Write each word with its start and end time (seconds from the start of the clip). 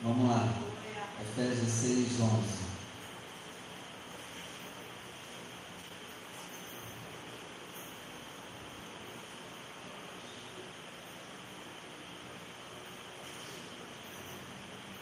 Vamos 0.00 0.28
lá. 0.28 0.48
Efésios 1.20 1.72
6, 1.72 2.20
11. 2.20 2.68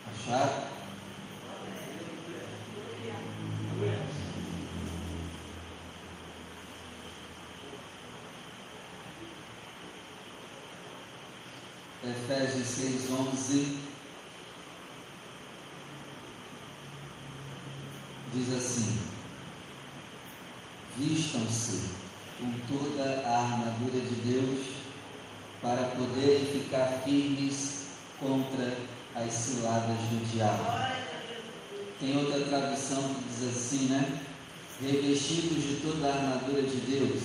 Acharam? 0.09 0.67
Efésios 12.03 12.67
6, 12.67 13.11
11 13.11 13.86
diz 18.37 18.55
assim: 18.55 18.99
Vistam-se 20.97 21.81
com 22.39 22.53
toda 22.69 23.23
a 23.27 23.39
armadura 23.39 24.01
de 24.01 24.15
Deus 24.17 24.67
para 25.63 25.85
poderem 25.97 26.45
ficar 26.45 27.03
firmes 27.05 27.87
contra 28.21 28.77
as 29.15 29.33
ciladas 29.33 29.99
do 30.11 30.31
diabo. 30.31 30.97
Tem 31.99 32.17
outra 32.17 32.41
tradução 32.41 33.03
que 33.03 33.25
diz 33.31 33.57
assim, 33.57 33.87
né? 33.87 34.21
Revestidos 34.83 35.63
de 35.63 35.77
toda 35.77 36.07
a 36.07 36.15
armadura 36.15 36.63
de 36.63 36.77
Deus, 36.81 37.23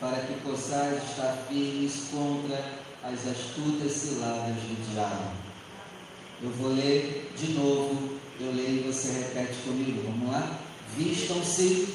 para 0.00 0.22
que 0.22 0.40
possais 0.40 1.02
estar 1.04 1.46
firmes 1.48 2.08
contra 2.10 2.82
as 3.04 3.26
astutas 3.28 3.92
ciladas 3.92 4.56
do 4.56 4.92
diabo. 4.92 5.30
Eu 6.42 6.50
vou 6.50 6.72
ler 6.72 7.32
de 7.36 7.52
novo, 7.52 8.18
eu 8.40 8.52
leio 8.52 8.80
e 8.80 8.92
você 8.92 9.12
repete 9.12 9.54
comigo. 9.64 10.02
Vamos 10.06 10.32
lá? 10.32 10.58
Vistam-se. 10.96 11.94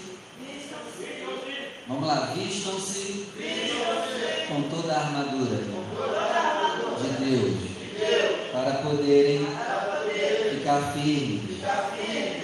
Vamos 1.88 2.08
lá, 2.08 2.34
vistam-se 2.36 3.26
com 4.48 4.62
toda 4.70 4.94
a 4.94 5.00
armadura 5.00 5.58
de 7.02 7.26
Deus 7.26 7.70
para 8.52 8.74
poderem 8.84 9.40
ficar 10.52 10.94
firmes 10.94 11.62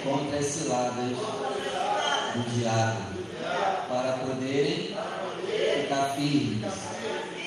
contra 0.02 0.38
as 0.38 0.46
ciladas 0.46 1.16
do 2.34 2.58
diabo. 2.58 3.02
Para 3.88 4.12
poderem 4.14 4.96
ficar 5.82 6.14
firmes 6.16 6.72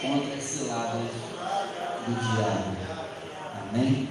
contra 0.01 0.35
as 0.35 0.43
ciladas 0.43 1.11
do 2.07 2.13
diabo. 2.15 2.77
Amém? 3.69 4.07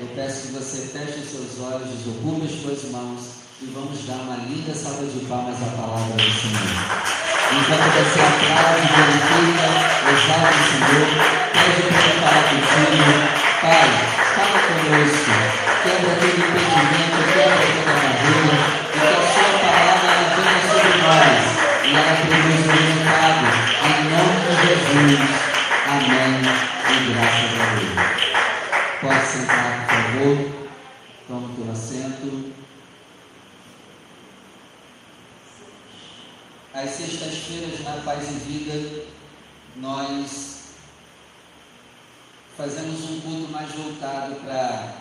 Eu 0.00 0.06
peço 0.14 0.48
que 0.48 0.52
você 0.54 0.86
feche 0.88 1.20
os 1.20 1.30
seus 1.30 1.60
olhos, 1.60 1.88
desocupe 1.88 2.46
as 2.46 2.60
suas 2.62 2.90
mãos 2.90 3.20
e 3.60 3.66
vamos 3.66 4.04
dar 4.06 4.14
uma 4.14 4.36
linda 4.36 4.74
salva 4.74 5.04
de 5.04 5.24
palmas 5.26 5.56
à 5.62 5.66
palavra 5.76 6.14
do 6.14 6.22
Senhor. 6.22 7.12
Enquanto 7.52 7.88
você 7.92 8.20
aplaude, 8.20 8.88
glorifica, 8.88 9.68
exalta 10.10 10.50
o 10.50 10.64
Senhor, 10.72 11.06
pede 11.52 11.82
para 11.92 12.08
falar 12.18 12.44
contigo. 12.48 13.10
Pai, 13.60 13.90
fala 14.34 14.58
conosco, 14.66 15.32
quebra 15.82 16.12
todo 16.16 16.36
impedimento, 16.40 17.01
voltado 44.02 44.34
para 44.44 44.94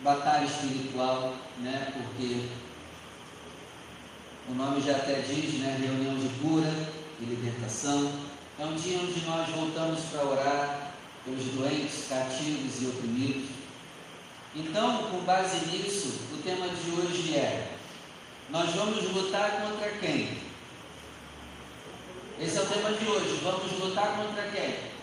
batalha 0.00 0.46
espiritual, 0.46 1.34
né? 1.58 1.92
Porque 1.92 2.46
o 4.48 4.54
nome 4.54 4.80
já 4.80 4.96
até 4.96 5.20
diz, 5.20 5.60
né? 5.60 5.78
Reunião 5.78 6.16
de 6.16 6.28
cura 6.40 6.72
e 7.20 7.24
libertação. 7.26 8.10
É 8.58 8.64
um 8.64 8.74
dia 8.74 8.98
onde 8.98 9.20
nós 9.26 9.48
voltamos 9.50 10.00
para 10.04 10.24
orar 10.24 10.92
pelos 11.24 11.44
doentes, 11.54 12.06
cativos 12.08 12.82
e 12.82 12.86
oprimidos. 12.86 13.50
Então, 14.56 15.10
com 15.10 15.18
base 15.18 15.66
nisso, 15.66 16.20
o 16.32 16.42
tema 16.42 16.66
de 16.66 16.90
hoje 16.90 17.36
é: 17.36 17.76
Nós 18.48 18.74
vamos 18.74 19.04
lutar 19.12 19.60
contra 19.60 19.90
quem? 19.98 20.38
Esse 22.40 22.56
é 22.56 22.62
o 22.62 22.66
tema 22.66 22.90
de 22.90 23.06
hoje. 23.06 23.40
Vamos 23.42 23.78
lutar 23.78 24.16
contra 24.16 24.44
quem? 24.48 24.97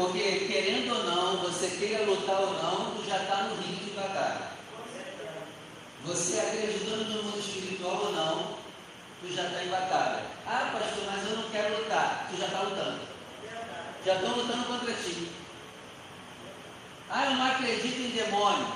Porque, 0.00 0.46
querendo 0.48 0.96
ou 0.96 1.04
não, 1.04 1.36
você 1.42 1.76
queira 1.76 2.06
lutar 2.06 2.40
ou 2.40 2.54
não, 2.54 2.94
tu 2.94 3.04
já 3.06 3.18
está 3.18 3.42
no 3.42 3.56
ringue 3.56 3.84
de 3.84 3.90
batalha. 3.90 4.52
Você 6.06 6.40
acreditando 6.40 7.04
no 7.04 7.22
mundo 7.22 7.38
espiritual 7.38 8.06
ou 8.06 8.12
não, 8.12 8.56
tu 9.20 9.30
já 9.30 9.42
está 9.42 9.62
em 9.62 9.68
batalha. 9.68 10.24
Ah, 10.46 10.70
pastor, 10.72 11.04
mas 11.04 11.30
eu 11.30 11.36
não 11.36 11.50
quero 11.50 11.76
lutar. 11.76 12.28
Tu 12.30 12.38
já 12.38 12.46
está 12.46 12.62
lutando. 12.62 13.00
Já 14.06 14.14
estão 14.14 14.36
lutando 14.36 14.64
contra 14.64 14.94
ti. 14.94 15.32
Ah, 17.10 17.26
eu 17.26 17.34
não 17.34 17.44
acredito 17.44 18.00
em 18.00 18.10
demônios. 18.10 18.70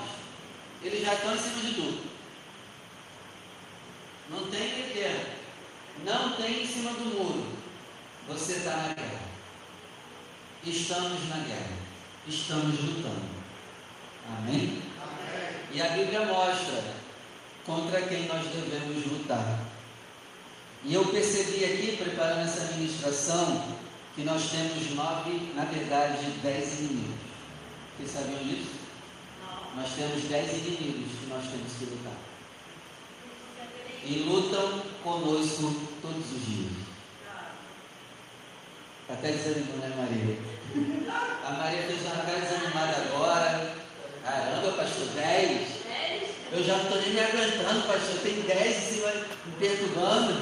Eles 0.83 1.03
já 1.03 1.15
estão 1.15 1.33
em 1.33 1.39
cima 1.39 1.61
de 1.61 1.73
tudo. 1.73 2.11
Não 4.29 4.45
tem 4.51 4.93
medo. 4.93 5.31
Não 6.03 6.33
tem 6.33 6.61
em 6.61 6.67
cima 6.67 6.91
do 6.91 7.05
muro. 7.05 7.47
Você 8.27 8.57
está 8.57 8.77
na 8.77 8.93
guerra. 8.93 9.34
Estamos 10.65 11.29
na 11.29 11.37
guerra. 11.37 11.77
Estamos 12.27 12.79
lutando. 12.79 13.21
Amém? 14.27 14.81
Amém? 14.99 15.61
E 15.71 15.81
a 15.81 15.89
Bíblia 15.89 16.25
mostra 16.25 16.83
contra 17.63 18.01
quem 18.01 18.27
nós 18.27 18.47
devemos 18.47 19.05
lutar. 19.05 19.59
E 20.83 20.93
eu 20.93 21.05
percebi 21.05 21.65
aqui, 21.65 21.97
preparando 21.97 22.45
essa 22.45 22.73
ministração, 22.73 23.75
que 24.15 24.23
nós 24.23 24.49
temos 24.49 24.91
nove, 24.95 25.51
na 25.55 25.65
verdade, 25.65 26.31
dez 26.41 26.79
inimigos. 26.79 27.15
Vocês 27.97 28.11
sabiam 28.11 28.43
disso? 28.43 28.71
Não. 29.41 29.81
Nós 29.81 29.91
temos 29.93 30.23
dez 30.23 30.51
inimigos 30.51 31.11
que 31.19 31.25
nós 31.27 31.43
temos 31.43 31.73
que 31.73 31.85
lutar. 31.85 32.17
E 34.03 34.19
lutam 34.27 34.81
conosco 35.03 35.75
todos 36.01 36.31
os 36.31 36.45
dias. 36.45 36.94
Até 39.07 39.31
desanimou, 39.31 39.77
né, 39.77 39.93
Maria? 39.95 40.37
A 41.45 41.51
Maria 41.51 41.83
fez 41.83 42.01
uma 42.01 42.23
cara 42.23 42.39
desanimada 42.39 42.95
agora. 42.97 43.75
Caramba, 44.23 44.71
pastor, 44.71 45.07
dez? 45.15 45.69
Eu 46.51 46.63
já 46.63 46.77
não 46.77 46.83
estou 46.85 47.01
nem 47.01 47.13
me 47.13 47.19
aguentando, 47.19 47.87
pastor. 47.87 48.19
Tem 48.23 48.41
dez 48.41 48.77
em 48.77 48.95
cima 48.95 49.11
me 49.45 49.51
perturbando. 49.59 50.33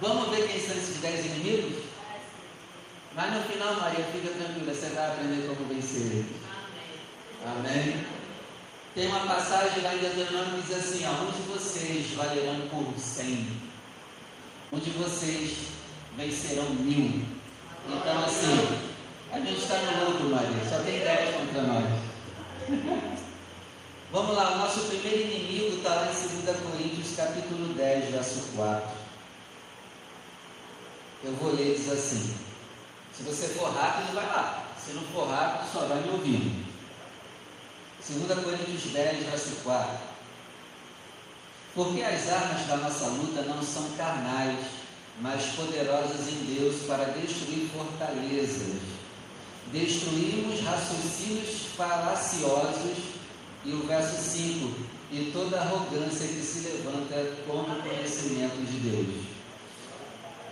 Vamos 0.00 0.28
ver 0.30 0.48
quem 0.48 0.60
são 0.60 0.76
esses 0.76 0.98
dez 0.98 1.24
inimigos? 1.24 1.84
Mas 3.14 3.32
no 3.32 3.42
final, 3.44 3.74
Maria, 3.76 4.04
fica 4.12 4.28
tranquila, 4.34 4.74
você 4.74 4.88
vai 4.88 5.06
aprender 5.06 5.46
como 5.46 5.68
vencer 5.72 6.00
eles. 6.00 6.26
Amém. 7.46 8.04
Tem 8.94 9.06
uma 9.08 9.20
passagem 9.20 9.82
lá 9.82 9.94
em 9.94 9.98
Deuteronômio 9.98 10.62
que 10.62 10.66
diz 10.68 10.76
assim: 10.76 11.04
ó, 11.06 11.30
de 11.30 11.42
vocês 11.42 12.10
valerão 12.12 12.68
por 12.68 12.92
cem, 12.98 13.48
um 14.72 14.78
de 14.78 14.90
vocês 14.90 15.73
vencerão 16.16 16.70
mil. 16.70 17.24
Então, 17.88 18.24
assim, 18.24 18.78
a 19.32 19.40
gente 19.40 19.60
está 19.60 19.78
no 19.78 20.10
lucro, 20.10 20.30
Maria, 20.30 20.68
só 20.68 20.78
tem 20.78 21.00
dez 21.00 21.34
contra 21.34 21.62
nós. 21.62 21.84
Vamos 24.14 24.36
lá, 24.36 24.58
nosso 24.58 24.82
primeiro 24.82 25.22
inimigo 25.22 25.76
está 25.78 25.92
lá 25.92 26.06
em 26.06 26.44
2 26.44 26.60
Coríntios, 26.60 27.16
capítulo 27.16 27.74
10, 27.74 28.12
verso 28.12 28.44
4. 28.54 28.88
Eu 31.24 31.32
vou 31.32 31.52
ler, 31.52 31.74
diz 31.74 31.90
assim. 31.90 32.36
Se 33.12 33.24
você 33.24 33.48
for 33.48 33.74
rápido, 33.74 34.14
vai 34.14 34.24
lá. 34.26 34.68
Se 34.78 34.92
não 34.92 35.02
for 35.02 35.28
rápido, 35.28 35.72
só 35.72 35.80
vai 35.86 36.00
me 36.00 36.10
ouvindo. 36.10 36.64
2 38.08 38.44
Coríntios 38.44 38.92
10, 38.92 39.24
verso 39.24 39.56
4. 39.64 39.98
Porque 41.74 42.02
as 42.02 42.28
armas 42.28 42.66
da 42.68 42.76
nossa 42.76 43.06
luta 43.06 43.42
não 43.42 43.60
são 43.64 43.90
carnais, 43.96 44.64
mas 45.20 45.44
poderosas 45.54 46.28
em 46.28 46.54
Deus 46.54 46.82
para 46.86 47.04
destruir 47.04 47.68
fortalezas. 47.72 48.80
Destruímos 49.72 50.60
raciocínios 50.60 51.66
falaciosos. 51.76 53.14
E 53.64 53.72
o 53.72 53.86
verso 53.86 54.20
5: 54.20 54.74
E 55.10 55.30
toda 55.32 55.58
arrogância 55.60 56.26
que 56.28 56.42
se 56.42 56.68
levanta 56.68 57.34
contra 57.46 57.74
o 57.74 57.82
conhecimento 57.82 58.56
de 58.56 58.90
Deus. 58.90 59.24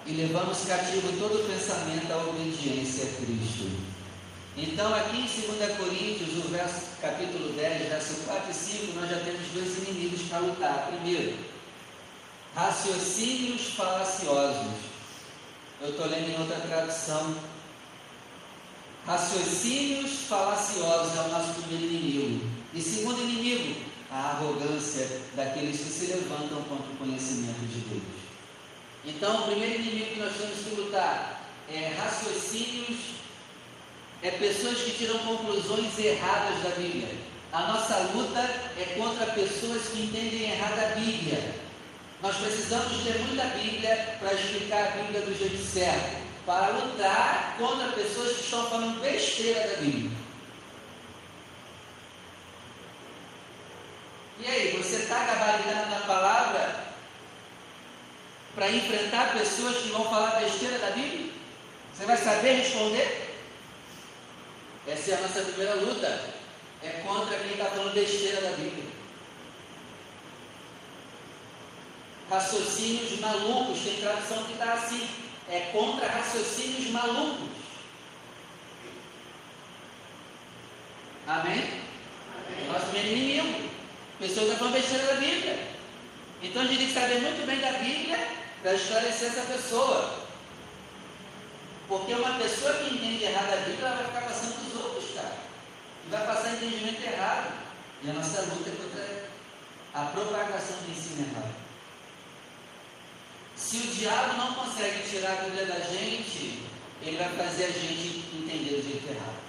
e 0.06 0.12
levamos 0.12 0.64
cativo 0.64 1.12
todo 1.18 1.46
pensamento 1.46 2.10
à 2.12 2.16
obediência 2.16 3.04
a 3.04 3.24
Cristo. 3.24 3.70
Então, 4.56 4.92
aqui 4.94 5.16
em 5.18 5.22
2 5.22 5.76
Coríntios, 5.78 6.34
no 6.34 6.50
verso, 6.50 6.82
capítulo 7.00 7.52
10, 7.52 7.88
verso 7.88 8.14
4 8.26 8.50
e 8.50 8.54
5, 8.54 9.00
nós 9.00 9.10
já 9.10 9.20
temos 9.20 9.48
dois 9.54 9.88
inimigos 9.88 10.22
para 10.28 10.40
lutar. 10.40 10.88
Primeiro, 10.90 11.36
raciocínios 12.54 13.74
falaciosos. 13.74 14.72
Eu 15.80 15.90
estou 15.90 16.06
lendo 16.06 16.30
em 16.30 16.40
outra 16.40 16.60
tradução. 16.60 17.34
Raciocínios 19.06 20.26
falaciosos 20.28 21.16
é 21.16 21.20
o 21.22 21.28
nosso 21.28 21.54
primeiro 21.62 21.86
inimigo. 21.86 22.46
E 22.74 22.80
segundo 22.80 23.20
inimigo, 23.22 23.80
a 24.10 24.30
arrogância 24.30 25.22
daqueles 25.34 25.78
que 25.78 25.90
se 25.90 26.06
levantam 26.06 26.62
contra 26.64 26.92
o 26.92 26.96
conhecimento 26.96 27.60
de 27.60 27.80
Deus. 27.80 28.02
Então, 29.04 29.42
o 29.42 29.46
primeiro 29.46 29.82
inimigo 29.82 30.10
que 30.12 30.20
nós 30.20 30.36
temos 30.36 30.58
que 30.58 30.74
lutar 30.76 31.50
é 31.68 31.88
raciocínios, 31.98 32.98
é 34.22 34.30
pessoas 34.30 34.78
que 34.78 34.92
tiram 34.92 35.18
conclusões 35.18 35.98
erradas 35.98 36.62
da 36.62 36.70
Bíblia. 36.76 37.08
A 37.52 37.72
nossa 37.72 37.98
luta 38.14 38.38
é 38.38 38.94
contra 38.96 39.26
pessoas 39.26 39.88
que 39.88 40.02
entendem 40.02 40.52
errado 40.52 40.78
a 40.78 40.94
Bíblia. 40.94 41.71
Nós 42.22 42.36
precisamos 42.36 43.04
ler 43.04 43.18
muita 43.18 43.42
Bíblia 43.46 44.16
para 44.20 44.32
explicar 44.32 44.86
a 44.86 44.90
Bíblia 44.92 45.22
do 45.22 45.36
jeito 45.36 45.58
certo, 45.58 46.22
para 46.46 46.68
lutar 46.68 47.56
contra 47.58 47.88
pessoas 47.88 48.36
que 48.36 48.44
estão 48.44 48.70
falando 48.70 49.00
besteira 49.00 49.66
da 49.66 49.76
Bíblia. 49.78 50.16
E 54.38 54.46
aí, 54.46 54.76
você 54.76 54.96
está 54.96 55.24
gabaritando 55.24 55.90
na 55.90 56.00
palavra 56.00 56.84
para 58.54 58.70
enfrentar 58.70 59.32
pessoas 59.32 59.78
que 59.78 59.88
vão 59.88 60.04
falar 60.04 60.40
besteira 60.40 60.78
da 60.78 60.90
Bíblia? 60.92 61.32
Você 61.92 62.04
vai 62.04 62.16
saber 62.16 62.52
responder? 62.52 63.36
Essa 64.86 65.10
é 65.10 65.14
a 65.16 65.20
nossa 65.22 65.42
primeira 65.42 65.74
luta. 65.74 66.24
É 66.84 66.88
contra 67.04 67.36
quem 67.38 67.52
está 67.52 67.64
falando 67.64 67.94
besteira 67.94 68.40
da 68.42 68.50
Bíblia. 68.50 68.91
Raciocínios 72.32 73.20
malucos, 73.20 73.82
tem 73.82 74.00
tradução 74.00 74.42
que 74.44 74.54
está 74.54 74.72
assim. 74.72 75.06
É 75.50 75.68
contra 75.70 76.08
raciocínios 76.08 76.88
malucos. 76.90 77.50
Amém? 81.26 81.52
Amém. 81.52 82.72
Nosso 82.72 82.86
primeiro 82.86 83.18
inimigo. 83.18 83.68
Pessoas 84.18 84.50
que 84.50 84.56
falando 84.56 84.72
besteira 84.72 85.06
da 85.08 85.20
Bíblia. 85.20 85.68
Então 86.42 86.62
a 86.62 86.64
gente 86.64 86.78
tem 86.78 86.86
que 86.86 86.94
saber 86.94 87.20
muito 87.20 87.46
bem 87.46 87.60
da 87.60 87.72
Bíblia 87.72 88.28
para 88.62 88.74
esclarecer 88.76 89.28
essa 89.28 89.52
pessoa. 89.52 90.24
Porque 91.86 92.14
uma 92.14 92.38
pessoa 92.38 92.72
que 92.78 92.94
entende 92.94 93.24
errado 93.24 93.52
a 93.52 93.56
Bíblia, 93.56 93.88
ela 93.88 93.96
vai 93.96 94.06
ficar 94.06 94.22
passando 94.22 94.54
para 94.54 94.78
os 94.78 94.84
outros, 94.86 95.14
cara. 95.14 95.36
E 96.06 96.10
vai 96.10 96.26
passar 96.26 96.54
entendimento 96.54 97.02
errado. 97.02 97.52
E 98.02 98.08
a 98.08 98.14
nossa 98.14 98.40
luta 98.40 98.70
é 98.70 98.72
contra 98.72 99.28
a 99.92 100.06
propagação 100.06 100.76
do 100.78 100.90
ensino 100.90 101.28
errado. 101.30 101.61
Se 103.62 103.76
o 103.76 103.94
diabo 103.94 104.36
não 104.36 104.54
consegue 104.54 105.08
tirar 105.08 105.38
a 105.38 105.42
Bíblia 105.44 105.66
da 105.66 105.78
gente, 105.78 106.62
ele 107.00 107.16
vai 107.16 107.28
fazer 107.28 107.64
a 107.66 107.70
gente 107.70 108.24
entender 108.34 108.74
do 108.74 108.82
jeito 108.82 109.08
errado. 109.08 109.40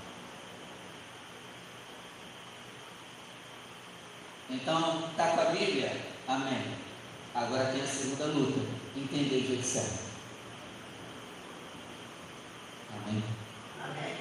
Então, 4.52 5.10
está 5.10 5.30
com 5.30 5.42
a 5.42 5.46
Bíblia? 5.46 6.00
Amém. 6.28 6.76
Agora 7.34 7.74
tem 7.74 7.82
a 7.82 7.88
segunda 7.88 8.26
luta 8.26 8.60
entender 8.96 9.36
o 9.36 9.48
jeito 9.48 9.66
certo. 9.66 10.04
Amém? 12.94 13.24
Amém. 13.84 14.16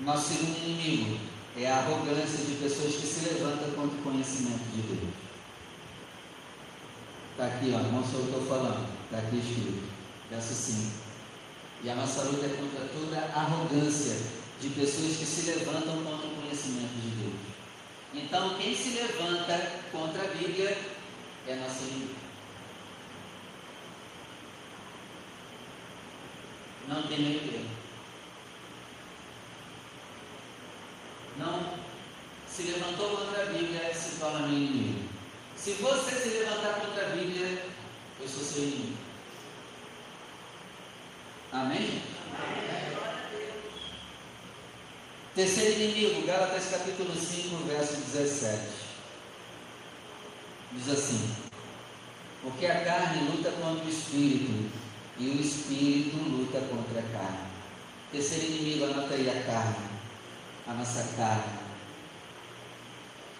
Nosso 0.00 0.34
segundo 0.34 0.58
inimigo 0.58 1.18
é 1.56 1.66
a 1.66 1.78
arrogância 1.78 2.44
de 2.44 2.56
pessoas 2.62 2.94
que 2.94 3.06
se 3.06 3.30
levantam 3.30 3.70
contra 3.70 3.98
o 3.98 4.02
conhecimento 4.02 4.62
de 4.74 4.82
Deus. 4.82 5.25
Está 7.36 7.48
aqui, 7.48 7.70
ó, 7.74 7.78
não 7.92 8.02
sou 8.02 8.20
eu 8.20 8.26
que 8.28 8.32
estou 8.32 8.46
falando, 8.46 8.88
está 9.04 9.18
aqui 9.18 9.36
escrito, 9.36 9.86
verso 10.30 10.54
5. 10.54 10.90
E 11.84 11.90
a 11.90 11.94
nossa 11.94 12.22
luta 12.22 12.46
é 12.46 12.48
contra 12.48 12.88
toda 12.88 13.38
arrogância 13.38 14.16
de 14.58 14.70
pessoas 14.70 15.18
que 15.18 15.26
se 15.26 15.50
levantam 15.50 16.02
contra 16.02 16.28
o 16.28 16.34
conhecimento 16.34 16.94
de 16.94 17.10
Deus. 17.10 17.34
Então, 18.14 18.56
quem 18.56 18.74
se 18.74 18.88
levanta 18.88 19.70
contra 19.92 20.22
a 20.22 20.28
Bíblia 20.28 20.78
é 21.46 21.56
nosso 21.56 21.84
inimigo. 21.84 22.14
Não 26.88 27.02
tem 27.02 27.20
meio 27.20 27.40
termo. 27.40 27.70
Não 31.36 31.74
se 32.48 32.62
levantou 32.62 33.14
contra 33.18 33.42
a 33.42 33.46
Bíblia, 33.46 33.92
se 33.92 34.18
torna 34.18 34.46
meu 34.46 34.56
inimigo. 34.56 35.05
Se 35.66 35.72
você 35.82 36.12
se 36.12 36.28
levantar 36.28 36.74
contra 36.74 37.06
a 37.06 37.08
Bíblia, 37.08 37.60
eu 38.20 38.28
sou 38.28 38.44
seu 38.44 38.62
inimigo. 38.62 38.98
Amém? 41.52 42.02
Amém. 42.38 42.96
Terceiro 45.34 45.80
inimigo, 45.80 46.24
Gálatas 46.24 46.70
capítulo 46.70 47.12
5, 47.12 47.64
verso 47.64 47.96
17. 47.96 48.62
Diz 50.70 50.88
assim: 50.88 51.34
Porque 52.44 52.66
a 52.66 52.84
carne 52.84 53.28
luta 53.28 53.50
contra 53.50 53.84
o 53.84 53.88
espírito 53.88 54.70
e 55.18 55.30
o 55.30 55.40
espírito 55.40 56.16
luta 56.16 56.60
contra 56.60 57.00
a 57.00 57.10
carne. 57.10 57.48
Terceiro 58.12 58.46
inimigo, 58.52 58.84
anota 58.84 59.14
aí 59.14 59.28
a 59.28 59.42
carne, 59.42 59.88
a 60.68 60.74
nossa 60.74 61.02
carne. 61.16 61.55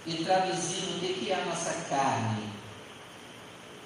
E 0.06 0.22
traduzindo, 0.22 1.04
o 1.04 1.14
que 1.14 1.32
é 1.32 1.34
a 1.34 1.44
nossa 1.46 1.72
carne? 1.90 2.44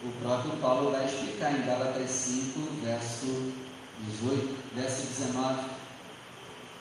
O 0.05 0.13
próprio 0.23 0.53
Paulo 0.61 0.91
vai 0.91 1.07
explicar 1.07 1.51
em 1.51 1.65
Gálatas 1.65 2.11
5, 2.11 2.61
verso 2.83 3.53
18, 4.01 4.55
verso 4.75 5.07
19. 5.07 5.63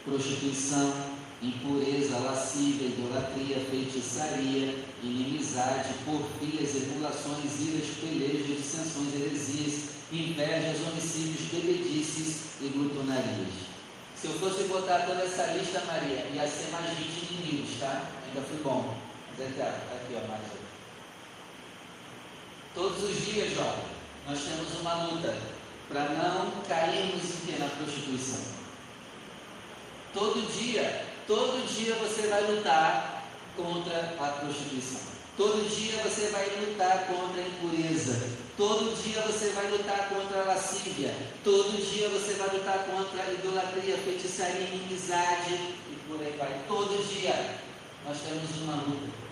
Prostituição, 0.04 0.94
impureza, 1.42 2.18
lascívia, 2.20 2.88
idolatria, 2.88 3.66
feitiçaria, 3.72 4.76
inimizade, 5.02 5.94
porfias, 6.04 6.76
emulações, 6.76 7.62
iras, 7.62 7.88
pelejos, 8.02 8.58
dissensões, 8.58 9.16
heresias, 9.16 9.90
invejas, 10.12 10.86
homicídios, 10.86 11.48
bebedices 11.50 12.42
e 12.60 12.68
glutonarias. 12.68 13.69
Se 14.19 14.28
eu 14.28 14.34
fosse 14.34 14.64
botar 14.64 15.06
toda 15.06 15.24
essa 15.24 15.46
lista, 15.54 15.81
Maria, 15.88 16.28
ia 16.34 16.46
ser 16.46 16.72
mais 16.72 16.90
20 16.90 17.31
inimigos, 17.31 17.80
tá? 17.80 18.04
Ainda 18.28 18.42
fui 18.42 18.60
bom. 18.62 18.99
Aqui, 19.42 20.58
Todos 22.76 23.04
os 23.04 23.26
dias, 23.26 23.54
ó, 23.58 24.30
nós 24.30 24.40
temos 24.42 24.81
uma 24.81 25.04
luta 25.06 25.34
para 25.88 26.10
não 26.10 26.52
cairmos 26.68 27.48
em? 27.48 27.58
Na 27.58 27.69
prostituição. 27.69 28.40
Todo 30.14 30.46
dia, 30.52 31.06
todo 31.26 31.66
dia 31.74 31.96
você 31.96 32.28
vai 32.28 32.52
lutar 32.52 33.24
contra 33.56 34.14
a 34.19 34.28
prostituição. 34.42 35.00
Todo 35.38 35.69
dia 35.74 36.04
você 36.04 36.28
vai 36.28 36.46
lutar 36.60 37.08
contra 37.08 37.42
a 37.42 37.48
impureza. 37.48 38.30
Todo 38.58 39.02
dia 39.02 39.22
você 39.22 39.52
vai 39.52 39.72
lutar 39.72 40.10
contra 40.10 40.42
a 40.42 40.46
lascívia. 40.46 41.16
Todo 41.46 41.78
dia 41.81 42.10
você 42.10 42.34
vai 42.34 42.50
lutar 42.58 42.86
contra 42.86 43.24
a 43.24 43.34
idolatria, 43.34 43.98
feitiçaria, 44.00 44.68
inimizade 44.68 45.54
e 45.54 45.98
por 46.10 46.19
aí 46.19 46.36
vai. 46.38 46.62
Todo 46.68 47.08
dia 47.08 47.56
nós 48.06 48.18
temos 48.19 48.62
uma 48.62 48.76
luta. 48.84 49.29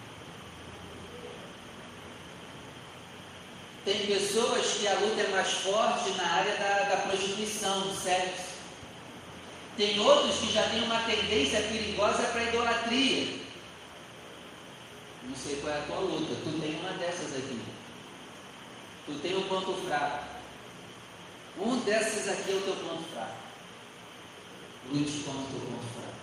Tem 3.87 4.05
pessoas 4.05 4.73
que 4.73 4.85
a 4.85 4.95
luta 4.95 5.21
é 5.21 5.29
mais 5.29 5.47
forte 5.47 6.09
na 6.17 6.25
área 6.25 6.57
da, 6.57 6.89
da 6.89 6.97
prostituição, 7.03 7.87
do 7.87 7.95
sexo. 7.95 8.57
Tem 9.77 9.97
outros 9.97 10.39
que 10.39 10.51
já 10.51 10.63
têm 10.63 10.83
uma 10.83 11.03
tendência 11.03 11.61
perigosa 11.61 12.23
para 12.23 12.43
idolatria. 12.43 13.39
Não 15.23 15.33
sei 15.37 15.61
qual 15.61 15.73
é 15.73 15.77
a 15.77 15.83
tua 15.83 15.99
luta. 15.99 16.35
Tu 16.35 16.59
tem 16.59 16.75
uma 16.81 16.97
dessas 16.97 17.33
aqui. 17.37 17.61
Tu 19.05 19.13
tem 19.21 19.37
um 19.37 19.47
ponto 19.47 19.73
fraco. 19.87 20.25
Um 21.57 21.79
dessas 21.79 22.27
aqui 22.27 22.51
é 22.51 22.55
o 22.55 22.61
teu 22.63 22.75
ponto 22.75 23.03
fraco. 23.13 23.37
Lute 24.91 25.19
contra 25.19 25.39
o 25.39 25.45
teu 25.45 25.59
ponto 25.61 25.93
fraco. 25.93 26.17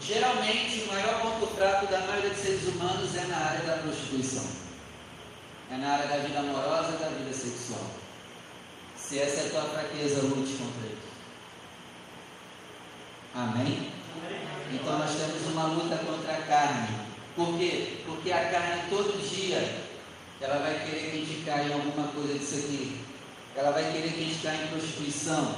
Geralmente, 0.00 0.84
o 0.84 0.86
maior 0.86 1.20
ponto 1.20 1.54
fraco 1.54 1.86
da 1.88 1.98
maioria 1.98 2.30
dos 2.30 2.38
seres 2.38 2.66
humanos 2.66 3.14
é 3.14 3.26
na 3.26 3.36
área 3.36 3.66
da 3.66 3.76
prostituição. 3.82 4.69
É 5.70 5.76
na 5.76 5.92
área 5.92 6.08
da 6.08 6.16
vida 6.16 6.40
amorosa 6.40 6.96
e 6.96 7.02
da 7.02 7.08
vida 7.10 7.32
sexual. 7.32 7.86
Se 8.96 9.18
essa 9.18 9.40
é 9.40 9.46
a 9.46 9.50
tua 9.50 9.62
fraqueza, 9.70 10.22
lute 10.22 10.52
contra 10.54 10.86
isso. 10.86 11.10
Amém? 13.34 13.90
Então 14.72 14.98
nós 14.98 15.14
temos 15.14 15.46
uma 15.52 15.66
luta 15.66 15.96
contra 15.98 16.32
a 16.32 16.42
carne 16.42 17.10
por 17.36 17.56
quê? 17.56 18.00
Porque 18.04 18.32
a 18.32 18.50
carne 18.50 18.82
todo 18.90 19.18
dia 19.26 19.82
ela 20.40 20.58
vai 20.58 20.84
querer 20.84 21.10
criticar 21.10 21.66
em 21.66 21.72
alguma 21.72 22.08
coisa 22.08 22.38
disso 22.38 22.56
aqui. 22.56 23.00
ela 23.56 23.70
vai 23.70 23.92
querer 23.92 24.12
que 24.12 24.20
a 24.20 24.24
gente 24.24 24.42
caia 24.42 24.64
em 24.64 24.68
prostituição, 24.68 25.54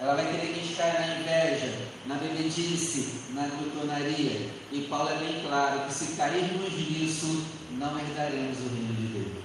ela 0.00 0.14
vai 0.14 0.26
querer 0.26 0.46
que 0.46 0.60
a 0.60 0.62
gente 0.62 0.74
caia 0.76 1.00
na 1.00 1.20
inveja, 1.20 1.78
na 2.06 2.14
bebedice, 2.16 3.20
na 3.30 3.48
glutonaria. 3.48 4.48
E 4.70 4.86
Paulo 4.88 5.10
é 5.10 5.16
bem 5.16 5.42
claro 5.42 5.86
que 5.86 5.94
se 5.94 6.16
cairmos 6.16 6.72
nisso, 6.72 7.44
não 7.72 7.98
herdaremos 7.98 8.58
o 8.58 8.68
reino 8.68 8.94
de 8.94 9.06
Deus. 9.18 9.37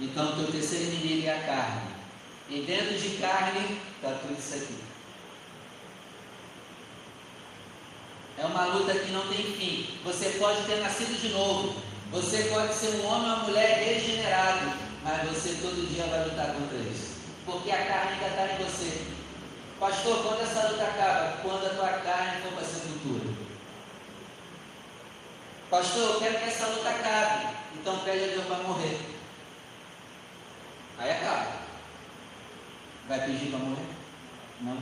Então, 0.00 0.30
o 0.30 0.36
teu 0.36 0.52
terceiro 0.52 0.84
inimigo 0.84 1.26
é 1.26 1.36
a 1.36 1.42
carne. 1.44 1.90
E 2.48 2.62
dentro 2.62 2.98
de 2.98 3.18
carne 3.18 3.78
está 3.96 4.12
tudo 4.18 4.38
isso 4.38 4.54
aqui. 4.54 4.74
É 8.38 8.46
uma 8.46 8.64
luta 8.64 8.94
que 8.94 9.12
não 9.12 9.28
tem 9.28 9.44
fim. 9.52 9.98
Você 10.02 10.30
pode 10.38 10.62
ter 10.62 10.80
nascido 10.80 11.20
de 11.20 11.28
novo. 11.28 11.76
Você 12.10 12.44
pode 12.44 12.72
ser 12.72 12.88
um 12.96 13.06
homem 13.06 13.30
ou 13.30 13.36
uma 13.36 13.44
mulher 13.44 13.84
regenerado. 13.84 14.72
Mas 15.04 15.28
você 15.28 15.58
todo 15.60 15.88
dia 15.94 16.04
vai 16.06 16.24
lutar 16.24 16.54
contra 16.54 16.78
isso. 16.78 17.16
Porque 17.44 17.70
a 17.70 17.84
carne 17.84 18.12
ainda 18.14 18.26
está 18.28 18.54
em 18.54 18.64
você. 18.64 19.02
Pastor, 19.78 20.22
quando 20.22 20.40
essa 20.40 20.68
luta 20.68 20.84
acaba? 20.84 21.36
Quando 21.42 21.66
a 21.66 21.70
tua 21.70 21.88
carne 22.00 22.42
for 22.42 22.52
para 22.52 22.64
sepultura. 22.64 23.34
Pastor, 25.70 26.14
eu 26.14 26.20
quero 26.20 26.38
que 26.38 26.48
essa 26.48 26.66
luta 26.66 26.88
acabe. 26.88 27.54
Então 27.74 27.98
pede 28.00 28.24
a 28.24 28.26
Deus 28.28 28.46
para 28.46 28.56
morrer. 28.56 29.19
Aí 31.00 31.10
acaba. 31.12 31.46
Vai 33.08 33.20
pedir 33.24 33.50
para 33.50 33.58
morrer? 33.58 33.86
Não. 34.60 34.76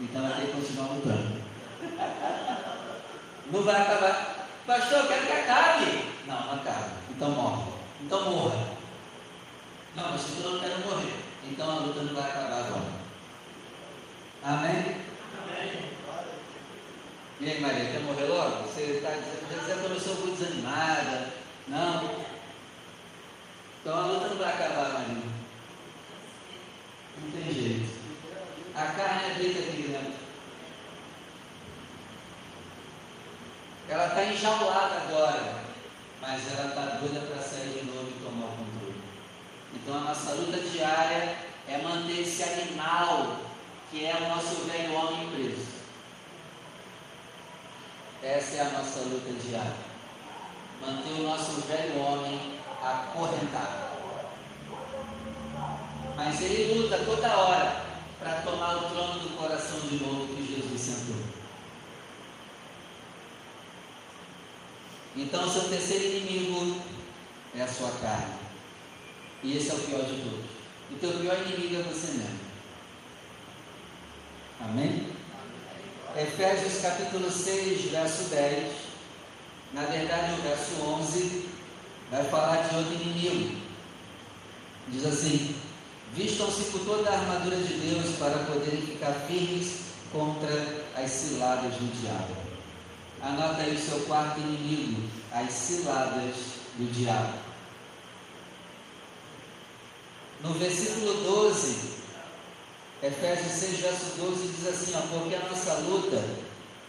Então 0.00 0.22
vai 0.22 0.40
ter 0.40 0.46
que 0.46 0.52
continuar 0.52 0.86
lutando. 0.88 1.42
Não 3.52 3.62
vai 3.62 3.80
acabar. 3.80 4.48
Pastor, 4.66 4.98
eu 4.98 5.08
quero 5.08 5.26
que 5.26 5.32
acabe. 5.32 6.04
Não, 6.26 6.46
não 6.46 6.52
acaba. 6.54 6.90
Então 7.10 7.30
morre. 7.30 7.72
Então 8.02 8.30
morra. 8.30 8.68
Não, 9.96 10.10
mas 10.10 10.44
eu 10.44 10.50
não 10.50 10.60
quero 10.60 10.78
morrer. 10.80 11.14
Então 11.44 11.70
a 11.70 11.74
luta 11.80 12.02
não 12.02 12.14
vai 12.14 12.30
acabar 12.30 12.58
agora. 12.58 12.82
Amém? 14.44 14.96
Amém. 15.42 15.90
E 17.40 17.50
aí, 17.50 17.60
Maria, 17.60 17.90
quer 17.90 18.00
morrer 18.00 18.24
logo? 18.24 18.64
Você 18.64 18.82
está 18.82 19.10
dizendo, 19.10 19.64
você 19.64 19.88
começou 19.88 20.14
muito 20.16 20.38
desanimada. 20.38 21.32
Não. 21.66 22.24
Então 23.80 23.96
a 23.96 24.06
luta 24.06 24.28
não 24.28 24.36
vai 24.36 24.52
acabar, 24.52 24.92
Maria. 24.92 25.22
Não 27.22 27.30
tem 27.32 27.52
jeito. 27.52 27.98
A 28.74 28.86
Ela 33.88 34.08
está 34.08 34.24
enjaulada 34.24 34.96
agora, 34.96 35.54
mas 36.20 36.42
ela 36.52 36.68
está 36.68 36.82
doida 37.00 37.20
para 37.20 37.42
sair 37.42 37.70
de 37.70 37.86
novo 37.86 38.08
e 38.08 38.22
tomar 38.22 38.46
o 38.46 38.50
controle. 38.50 39.00
Então 39.74 39.96
a 39.96 40.00
nossa 40.00 40.32
luta 40.32 40.58
diária 40.58 41.36
é 41.66 41.78
manter 41.78 42.20
esse 42.20 42.42
animal 42.42 43.38
que 43.90 44.04
é 44.04 44.14
o 44.14 44.28
nosso 44.28 44.56
velho 44.66 44.92
homem 44.92 45.30
preso. 45.30 45.66
Essa 48.22 48.56
é 48.56 48.60
a 48.60 48.70
nossa 48.78 49.00
luta 49.00 49.32
diária. 49.32 49.88
Manter 50.82 51.20
o 51.20 51.22
nosso 51.22 51.62
velho 51.62 51.98
homem 51.98 52.58
acorrentado. 52.82 53.88
Mas 56.14 56.40
ele 56.42 56.74
luta 56.74 56.98
toda 57.06 57.36
hora 57.36 57.87
para 58.28 58.42
tomar 58.42 58.76
o 58.76 58.90
trono 58.90 59.20
do 59.20 59.36
coração 59.38 59.80
de 59.80 60.04
novo 60.04 60.34
que 60.34 60.54
Jesus 60.54 60.78
sentou. 60.78 61.16
Então, 65.16 65.50
seu 65.50 65.68
terceiro 65.70 66.04
inimigo 66.04 66.82
é 67.56 67.62
a 67.62 67.68
sua 67.68 67.90
carne. 67.92 68.34
E 69.42 69.56
esse 69.56 69.70
é 69.70 69.74
o 69.74 69.78
pior 69.78 70.02
de 70.02 70.20
todos. 70.20 70.44
O 70.90 70.96
teu 71.00 71.12
pior 71.12 71.38
inimigo 71.46 71.76
é 71.76 71.82
você 71.84 72.12
mesmo. 72.18 72.38
Amém? 74.60 75.08
Efésios 76.14 76.82
capítulo 76.82 77.30
6, 77.30 77.90
verso 77.90 78.24
10. 78.24 78.72
Na 79.72 79.82
verdade, 79.84 80.34
o 80.34 80.42
verso 80.42 80.82
11 80.82 81.48
vai 82.10 82.24
falar 82.24 82.68
de 82.68 82.76
outro 82.76 82.94
inimigo. 82.94 83.56
Diz 84.88 85.06
assim: 85.06 85.57
Vistam-se 86.18 86.64
por 86.72 86.80
toda 86.80 87.08
a 87.08 87.16
armadura 87.16 87.56
de 87.58 87.74
Deus 87.74 88.16
para 88.18 88.38
poderem 88.38 88.82
ficar 88.82 89.12
firmes 89.28 89.82
contra 90.10 90.84
as 90.96 91.08
ciladas 91.08 91.74
do 91.74 92.00
diabo. 92.02 92.34
Anota 93.22 93.62
aí 93.62 93.76
o 93.76 93.78
seu 93.78 94.00
quarto 94.00 94.40
inimigo, 94.40 95.08
as 95.30 95.48
ciladas 95.52 96.34
do 96.76 96.92
diabo. 96.92 97.38
No 100.42 100.54
versículo 100.54 101.22
12, 101.22 101.98
Efésios 103.00 103.52
6, 103.52 103.78
verso 103.78 104.16
12 104.16 104.48
diz 104.48 104.66
assim: 104.66 104.94
ó, 104.96 105.20
Porque 105.20 105.36
a 105.36 105.48
nossa 105.48 105.74
luta 105.74 106.20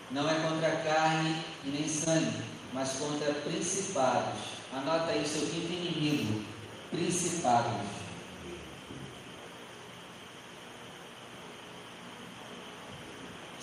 não 0.09 0.27
é 0.27 0.33
contra 0.39 0.71
carne 0.77 1.45
e 1.65 1.69
nem 1.69 1.87
sangue, 1.87 2.43
mas 2.73 2.93
contra 2.93 3.31
principados. 3.31 4.39
Anota 4.73 5.11
aí 5.11 5.21
o 5.21 5.27
seu 5.27 5.47
quinto 5.47 5.71
inimigo: 5.71 6.41
principados. 6.89 7.98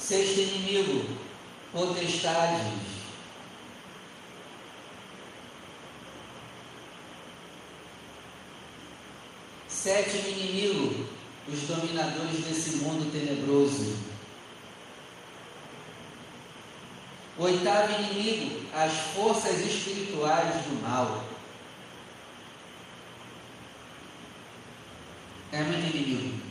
Sexto 0.06 0.38
inimigo: 0.38 1.18
potestades. 1.72 2.62
Sétimo 9.68 10.28
inimigo: 10.28 11.08
os 11.48 11.60
dominadores 11.62 12.44
desse 12.44 12.76
mundo 12.76 13.10
tenebroso. 13.10 13.96
Oitavo 17.36 18.00
inimigo, 18.00 18.64
as 18.72 18.92
forças 19.12 19.58
espirituais 19.58 20.54
do 20.66 20.82
mal. 20.82 21.24
É 25.50 25.62
muito 25.64 25.96
inimigo. 25.96 26.45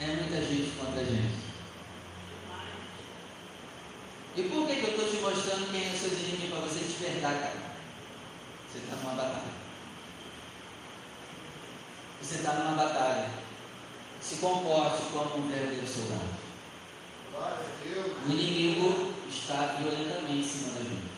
É 0.00 0.06
muita 0.06 0.40
gente 0.40 0.76
contra 0.78 1.00
a 1.00 1.04
gente. 1.04 1.48
E 4.36 4.42
por 4.42 4.66
que, 4.68 4.76
que 4.76 4.84
eu 4.84 4.90
estou 4.90 5.10
te 5.10 5.16
mostrando 5.16 5.72
quem 5.72 5.86
é 5.86 5.90
seu 5.90 6.12
inimigo 6.12 6.54
para 6.54 6.66
você 6.66 6.78
despertar, 6.78 7.32
cara? 7.32 7.68
Você 8.70 8.78
está 8.78 8.96
numa 8.96 9.14
batalha. 9.14 9.42
Você 12.22 12.34
está 12.36 12.52
numa 12.52 12.84
batalha. 12.84 13.30
Se 14.20 14.36
comporte 14.36 15.02
como 15.12 15.38
um 15.38 15.48
verdadeiro 15.48 15.86
soldado. 15.88 16.38
O 18.26 18.30
inimigo 18.30 19.14
está 19.28 19.76
violentamente 19.78 20.32
em 20.32 20.44
cima 20.44 20.74
da 20.74 20.80
gente. 20.84 21.08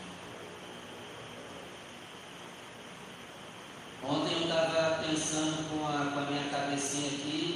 Ontem 4.03 4.33
eu 4.33 4.41
estava 4.43 5.03
pensando 5.03 5.69
com 5.69 5.85
a, 5.85 6.11
com 6.11 6.19
a 6.19 6.25
minha 6.25 6.49
cabecinha 6.49 7.07
aqui, 7.07 7.50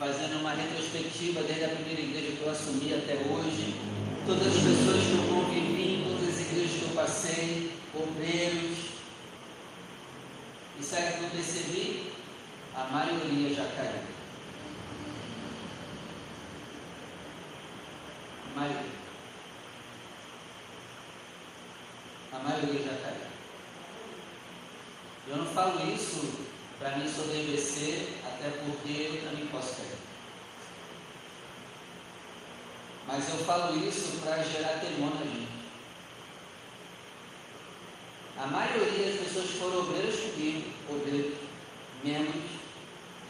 fazendo 0.00 0.40
uma 0.40 0.52
retrospectiva 0.52 1.42
desde 1.42 1.64
a 1.66 1.68
primeira 1.68 2.00
igreja 2.00 2.36
que 2.36 2.42
eu 2.42 2.50
assumi 2.50 2.92
até 2.92 3.14
hoje, 3.14 3.76
todas 4.26 4.48
as 4.48 4.54
pessoas 4.54 5.04
que 5.04 5.12
eu 5.12 5.28
convivi, 5.28 6.04
todas 6.08 6.34
as 6.34 6.40
igrejas 6.40 6.72
que 6.72 6.82
eu 6.82 6.94
passei, 6.96 7.70
obreiros. 7.94 8.78
E 10.80 10.82
sabe 10.82 11.08
o 11.08 11.12
que 11.12 11.24
eu 11.24 11.30
percebi? 11.30 12.10
a 12.74 12.84
maioria 12.84 13.54
já 13.54 13.64
caiu. 13.76 14.00
A 18.46 18.60
maioria. 18.60 19.00
A 22.32 22.38
maioria 22.38 22.82
já 22.82 22.96
caiu. 23.02 23.30
Eu 25.28 25.36
não 25.36 25.46
falo 25.46 25.92
isso 25.92 26.40
para 26.78 26.96
mim 26.96 27.08
sobreviver, 27.08 28.08
até 28.40 28.48
porque 28.64 28.90
eu 28.90 29.22
também 29.22 29.46
posso 29.48 29.76
cair. 29.76 29.98
Mas 33.06 33.28
eu 33.28 33.44
falo 33.44 33.86
isso 33.86 34.20
para 34.22 34.42
gerar 34.42 34.80
temor 34.80 35.14
na 35.14 35.26
gente. 35.26 35.60
A 38.38 38.46
maioria 38.46 39.12
das 39.12 39.20
pessoas 39.20 39.50
que 39.50 39.58
foram 39.58 39.80
obreiras 39.80 40.18
comigo, 40.18 40.72
obreiros, 40.88 41.38
membros, 42.02 42.42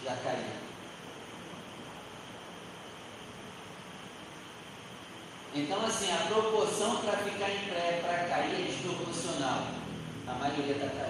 já 0.04 0.14
caiu. 0.16 0.60
Então, 5.52 5.84
assim, 5.84 6.12
a 6.12 6.26
proporção 6.28 6.98
para 6.98 7.16
ficar 7.16 7.50
em 7.50 7.68
pé, 7.68 8.00
para 8.00 8.28
cair, 8.28 8.54
é 8.54 8.70
desproporcional. 8.70 9.66
A 10.28 10.34
maioria 10.34 10.74
está 10.74 10.86
caindo. 10.86 11.09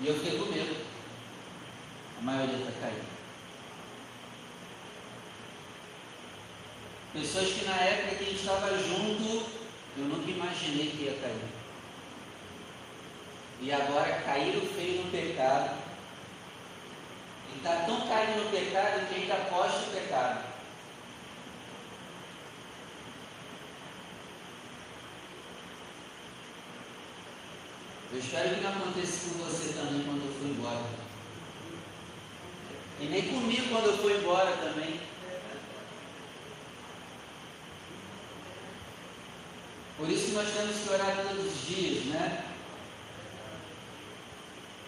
E 0.00 0.08
eu 0.08 0.14
fiquei 0.14 0.38
com 0.38 0.46
medo. 0.46 0.76
A 2.18 2.22
maioria 2.22 2.56
está 2.56 2.80
caindo. 2.80 3.10
Pessoas 7.12 7.48
que 7.52 7.64
na 7.66 7.76
época 7.76 8.16
que 8.16 8.24
a 8.24 8.26
gente 8.26 8.40
estava 8.40 8.78
junto 8.78 9.60
Eu 9.98 10.04
nunca 10.04 10.30
imaginei 10.30 10.90
que 10.90 11.04
ia 11.04 11.14
cair. 11.14 11.60
E 13.60 13.72
agora 13.72 14.22
caíram 14.24 14.62
feio 14.62 15.04
no 15.04 15.10
pecado. 15.10 15.76
E 17.52 17.56
está 17.58 17.84
tão 17.84 18.06
caindo 18.08 18.44
no 18.44 18.50
pecado 18.50 19.08
que 19.08 19.20
ainda 19.20 19.34
aposta 19.34 19.80
o 19.80 19.92
pecado. 19.92 20.49
Eu 28.12 28.18
espero 28.18 28.56
que 28.56 28.60
não 28.60 28.70
aconteça 28.70 29.28
com 29.28 29.44
você 29.44 29.72
também 29.72 30.02
quando 30.02 30.26
eu 30.26 30.34
for 30.34 30.48
embora. 30.48 30.84
E 33.00 33.04
nem 33.06 33.28
comigo 33.28 33.68
quando 33.68 33.86
eu 33.86 33.98
for 33.98 34.10
embora 34.10 34.56
também. 34.56 35.00
Por 39.96 40.10
isso 40.10 40.32
nós 40.32 40.48
temos 40.50 40.76
que 40.76 40.92
orar 40.92 41.16
todos 41.16 41.46
os 41.46 41.66
dias, 41.68 42.04
né? 42.06 42.46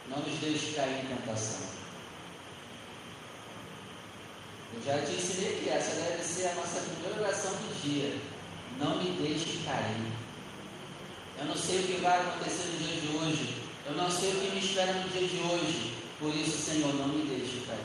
Não 0.08 0.18
nos 0.18 0.40
deixe 0.40 0.72
cair 0.72 1.04
em 1.04 1.06
tentação. 1.06 1.60
Eu 4.74 4.82
já 4.82 4.98
te 5.04 5.12
ensinei 5.12 5.60
que 5.60 5.68
essa 5.68 5.94
deve 6.00 6.24
ser 6.24 6.48
a 6.48 6.54
nossa 6.54 6.80
primeira 6.80 7.22
oração 7.22 7.52
do 7.52 7.82
dia. 7.82 8.18
Não 8.78 8.96
me 8.96 9.10
deixe 9.10 9.58
cair. 9.64 10.21
Eu 11.42 11.48
não 11.48 11.56
sei 11.56 11.80
o 11.80 11.82
que 11.82 12.00
vai 12.00 12.20
acontecer 12.20 12.68
no 12.68 12.78
dia 12.78 13.00
de 13.00 13.16
hoje. 13.16 13.56
Eu 13.84 13.94
não 13.94 14.08
sei 14.08 14.30
o 14.30 14.34
que 14.36 14.50
me 14.52 14.60
espera 14.60 14.92
no 14.92 15.08
dia 15.08 15.26
de 15.26 15.40
hoje. 15.40 15.94
Por 16.20 16.32
isso, 16.32 16.56
Senhor, 16.56 16.94
não 16.94 17.08
me 17.08 17.26
deixe 17.26 17.66
cair. 17.66 17.80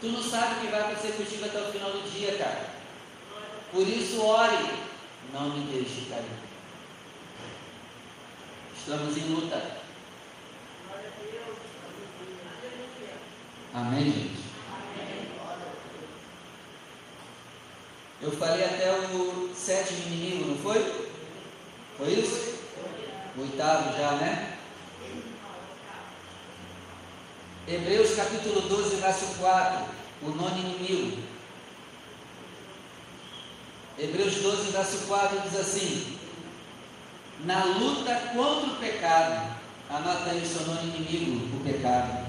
Tu 0.00 0.06
não 0.06 0.22
sabe 0.22 0.54
o 0.54 0.60
que 0.60 0.66
vai 0.68 0.82
acontecer 0.82 1.16
contigo 1.16 1.44
até 1.44 1.60
o 1.60 1.72
final 1.72 1.90
do 1.90 2.08
dia, 2.08 2.38
cara. 2.38 2.70
Por 3.72 3.88
isso, 3.88 4.22
ore. 4.22 4.70
Não 5.32 5.50
me 5.50 5.66
deixe 5.66 6.02
cair. 6.08 6.24
Estamos 8.78 9.16
em 9.16 9.34
luta. 9.34 9.80
Amém, 13.74 14.04
gente? 14.04 14.46
Eu 18.22 18.30
falei 18.30 18.64
até 18.64 18.92
o 18.92 19.50
sétimo 19.52 20.06
inimigo, 20.06 20.50
não 20.50 20.56
foi? 20.58 21.15
Foi 21.96 22.12
isso? 22.12 22.56
O 23.36 23.40
oitavo 23.42 23.96
já, 23.96 24.12
né? 24.12 24.56
Hebreus 27.66 28.14
capítulo 28.14 28.60
12, 28.68 28.96
verso 28.96 29.26
4, 29.38 29.84
o 30.22 30.30
nono 30.30 30.58
inimigo. 30.58 31.22
Hebreus 33.98 34.34
12, 34.36 34.70
verso 34.70 35.06
4 35.06 35.40
diz 35.40 35.58
assim: 35.58 36.18
Na 37.44 37.64
luta 37.64 38.14
contra 38.34 38.70
o 38.70 38.76
pecado, 38.76 39.56
anota 39.88 40.30
aí 40.30 40.42
o 40.42 40.46
seu 40.46 40.66
nono 40.66 40.82
inimigo, 40.82 41.56
o 41.56 41.64
pecado. 41.64 42.26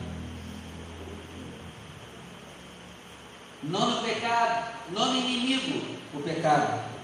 Nono 3.64 4.02
pecado, 4.02 4.74
nono 4.92 5.20
inimigo, 5.20 5.98
o 6.14 6.22
pecado. 6.22 6.97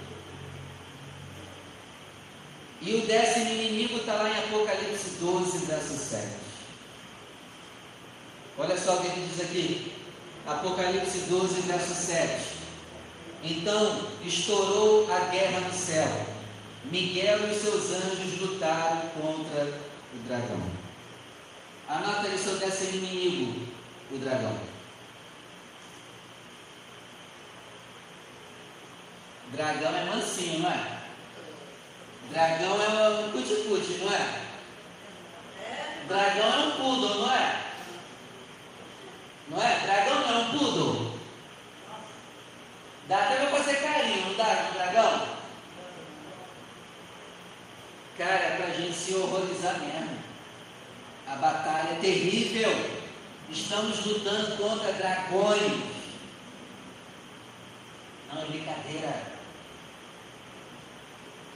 E 2.86 2.94
o 2.96 3.06
décimo 3.06 3.50
inimigo 3.50 3.96
está 3.96 4.12
lá 4.12 4.28
em 4.28 4.38
Apocalipse 4.44 5.16
12, 5.18 5.58
verso 5.64 5.96
7. 5.96 6.26
Olha 8.58 8.78
só 8.78 8.96
o 8.96 9.00
que 9.00 9.06
ele 9.06 9.26
diz 9.26 9.40
aqui. 9.40 9.92
Apocalipse 10.46 11.20
12, 11.20 11.62
verso 11.62 11.94
7. 11.94 12.44
Então 13.42 14.06
estourou 14.22 15.10
a 15.10 15.20
guerra 15.30 15.60
no 15.60 15.72
céu. 15.72 16.26
Miguel 16.84 17.50
e 17.50 17.54
seus 17.54 17.90
anjos 17.90 18.38
lutaram 18.40 19.08
contra 19.20 19.64
o 20.12 20.18
dragão. 20.28 20.62
Anota 21.88 22.28
aí 22.28 22.38
seu 22.38 22.58
décimo 22.58 22.96
inimigo, 22.98 23.66
o 24.12 24.18
dragão. 24.18 24.58
Dragão 29.52 29.96
é 29.96 30.04
mansinho, 30.04 30.58
não 30.60 30.70
é? 30.70 30.93
Dragão 32.30 32.82
é 32.82 33.08
um 33.08 33.32
cuticute, 33.32 33.98
não 33.98 34.12
é? 34.12 34.40
Dragão 36.08 36.52
é 36.52 36.66
um 36.66 36.70
poodle, 36.72 37.20
não 37.20 37.32
é? 37.32 37.60
Não 39.48 39.62
é? 39.62 39.80
Dragão 39.80 40.20
não 40.20 40.28
é 40.28 40.38
um 40.38 40.58
poodle. 40.58 41.14
Dá 43.08 43.18
até 43.18 43.36
para 43.36 43.50
fazer 43.50 43.76
carinho, 43.76 44.28
não 44.28 44.34
dá 44.34 44.70
dragão? 44.74 45.28
Cara, 48.16 48.34
é 48.34 48.56
para 48.56 48.66
a 48.66 48.74
gente 48.74 48.94
se 48.94 49.14
horrorizar 49.14 49.78
mesmo. 49.80 50.18
A 51.28 51.36
batalha 51.36 51.90
é 51.90 51.98
terrível. 52.00 53.02
Estamos 53.50 54.06
lutando 54.06 54.56
contra 54.56 54.92
dragões. 54.92 55.80
Não 58.32 58.42
é 58.42 58.44
brincadeira. 58.46 59.33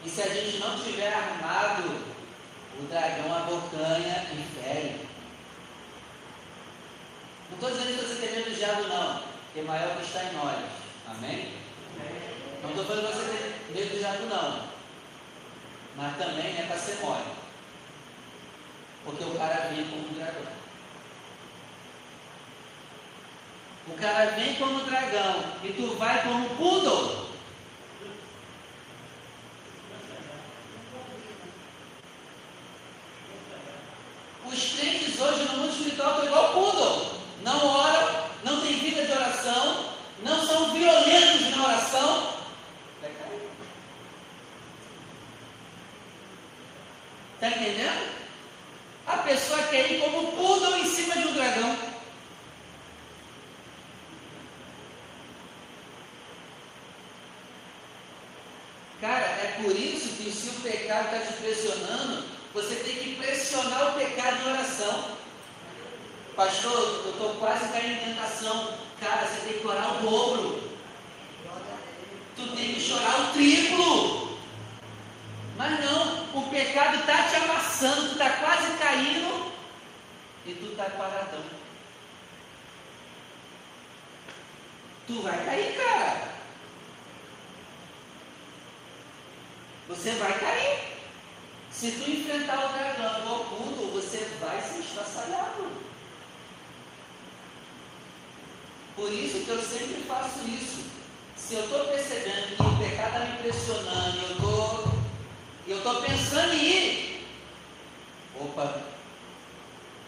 E 0.09 0.11
se 0.11 0.23
a 0.23 0.29
gente 0.29 0.57
não 0.57 0.81
tiver 0.81 1.13
armado, 1.13 1.83
o 2.81 2.83
dragão 2.89 3.37
abocanha 3.37 4.27
e 4.33 4.59
fere. 4.59 5.07
Não 7.51 7.57
estou 7.57 7.71
dizendo 7.71 7.99
que 7.99 8.07
você 8.07 8.27
tem 8.27 8.37
medo 8.37 8.49
do 8.49 8.57
diabo, 8.57 8.85
não, 8.85 9.23
porque 9.45 9.69
maior 9.69 9.97
que 9.97 10.07
está 10.07 10.25
em 10.25 10.33
nós. 10.33 10.65
Amém? 11.09 11.53
Não 12.63 12.71
estou 12.71 12.87
falando 12.87 13.09
que 13.09 13.19
você 13.19 13.53
tem 13.67 13.83
medo 13.83 13.93
do 13.93 13.99
diabo, 13.99 14.25
não. 14.25 14.69
Mas 15.95 16.17
também 16.17 16.59
é 16.59 16.65
para 16.67 16.79
ser 16.79 17.01
mole. 17.03 17.25
Porque 19.05 19.25
o 19.25 19.35
cara 19.35 19.69
vem 19.69 19.85
como 19.89 20.09
um 20.09 20.15
dragão. 20.15 20.53
O 23.89 23.93
cara 23.93 24.25
vem 24.31 24.55
como 24.55 24.85
dragão 24.85 25.45
e 25.63 25.73
tu 25.75 25.95
vai 25.99 26.23
como 26.23 26.49
poodle. 26.57 27.29
Os 34.51 34.73
crentes 34.73 35.21
hoje 35.21 35.47
no 35.99 36.05
mundo 36.05 36.05
espiritual 36.05 36.11
estão 36.11 36.27
igual 36.27 36.53
poodle. 36.53 37.19
Não 37.43 37.67
oram, 37.67 38.25
não 38.45 38.61
têm 38.61 38.79
vida 38.79 39.05
de 39.05 39.13
oração, 39.13 39.95
não 40.23 40.47
são 40.47 40.73
violentos 40.73 41.57
na 41.57 41.65
oração. 41.65 42.33
Vai 43.01 43.11
cair. 43.11 43.51
Está 47.35 47.49
entendendo? 47.49 48.19
A 49.07 49.17
pessoa 49.19 49.63
quer 49.65 49.91
ir 49.91 50.01
como 50.01 50.33
poodle 50.33 50.79
em 50.79 50.87
cima 50.87 51.15
de 51.15 51.29
um 51.29 51.33
dragão. 51.33 51.77
Cara, 59.01 59.25
é 59.25 59.61
por 59.63 59.71
isso 59.77 60.17
que 60.17 60.31
se 60.33 60.49
o 60.49 60.61
pecado 60.61 61.05
está 61.05 61.19
te 61.21 61.41
pressionando, 61.41 62.25
você 62.53 62.75
tem 62.75 62.97
que 62.97 63.15
pressionar 63.15 63.91
o 63.91 63.99
pecado 63.99 64.43
em 64.43 64.53
oração. 64.53 65.19
Pastor, 66.39 67.03
eu 67.05 67.11
estou 67.11 67.35
quase 67.41 67.69
caindo 67.73 67.95
em 67.95 68.15
tentação. 68.15 68.79
Cara, 69.01 69.27
você 69.27 69.41
tem 69.41 69.59
que 69.59 69.67
orar 69.67 69.97
o 69.97 70.09
dobro. 70.09 70.71
Tu 72.37 72.47
tem 72.55 72.75
que 72.75 72.81
chorar 72.81 73.23
o 73.23 73.33
triplo. 73.33 74.39
Mas 75.57 75.85
não, 75.85 76.27
o 76.35 76.49
pecado 76.49 76.99
está 76.99 77.25
te 77.25 77.35
amassando, 77.35 78.03
tu 78.03 78.13
está 78.13 78.31
quase 78.31 78.79
caindo 78.79 79.53
e 80.47 80.55
tu 80.55 80.67
está 80.67 80.85
paradão. 80.85 81.43
Tu 85.09 85.21
vai 85.21 85.45
cair, 85.45 85.77
cara. 85.77 86.29
Você 89.89 90.13
vai 90.13 90.39
cair. 90.39 90.99
Se 91.73 91.91
tu 91.91 92.09
enfrentar 92.09 92.65
o 92.65 92.69
dragão 92.69 93.41
oculto, 93.41 93.89
você 93.89 94.19
vai 94.41 94.63
ser 94.63 94.79
estraçalhado. 94.79 95.89
Que 99.49 99.55
eu 99.55 99.63
sempre 99.63 100.05
faço 100.07 100.41
isso. 100.47 100.85
Se 101.35 101.55
eu 101.55 101.65
estou 101.65 101.87
percebendo 101.87 102.55
que 102.55 102.63
o 102.63 102.77
pecado 102.77 103.15
está 103.15 103.25
me 103.25 103.39
pressionando, 103.39 104.19
eu 104.19 104.37
tô, 104.37 105.75
estou 105.75 106.03
pensando 106.03 106.53
em 106.53 106.65
ir, 106.67 107.27
opa, 108.39 108.83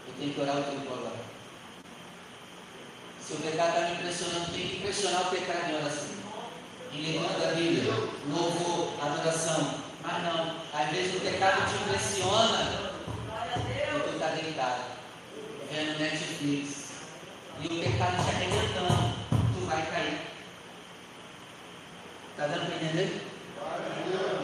eu 0.07 0.15
tenho 0.19 0.35
que 0.35 0.41
orar 0.43 0.59
o 0.59 0.65
tempo 0.65 0.93
agora. 0.93 1.17
Se 3.19 3.33
o 3.33 3.37
pecado 3.37 3.69
está 3.69 3.89
me 3.89 3.97
pressionando, 4.03 4.53
tem 4.53 4.69
que 4.69 4.81
pressionar 4.83 5.23
o 5.23 5.31
pecado 5.31 5.71
em 5.71 5.75
oração. 5.77 6.09
Em 6.93 7.01
leitura 7.01 7.39
da 7.39 7.55
Bíblia, 7.55 7.95
louvor, 8.29 8.93
adoração, 9.03 9.75
mas 10.03 10.23
não, 10.23 10.57
às 10.75 10.91
vezes 10.91 11.17
o 11.17 11.21
pecado 11.21 11.67
te 11.67 11.83
impressiona 11.83 12.93
e 13.57 14.01
tu 14.03 14.17
está 14.17 14.27
deitado, 14.35 14.83
vendo 15.73 15.99
Netflix. 15.99 16.91
E 17.63 17.67
o 17.67 17.81
pecado 17.81 18.23
te 18.23 18.37
arrebentando, 18.37 19.20
vai 19.71 19.87
cair. 19.87 20.21
Está 22.33 22.47
dando 22.47 22.67
para 22.67 22.77
entender? 22.77 23.27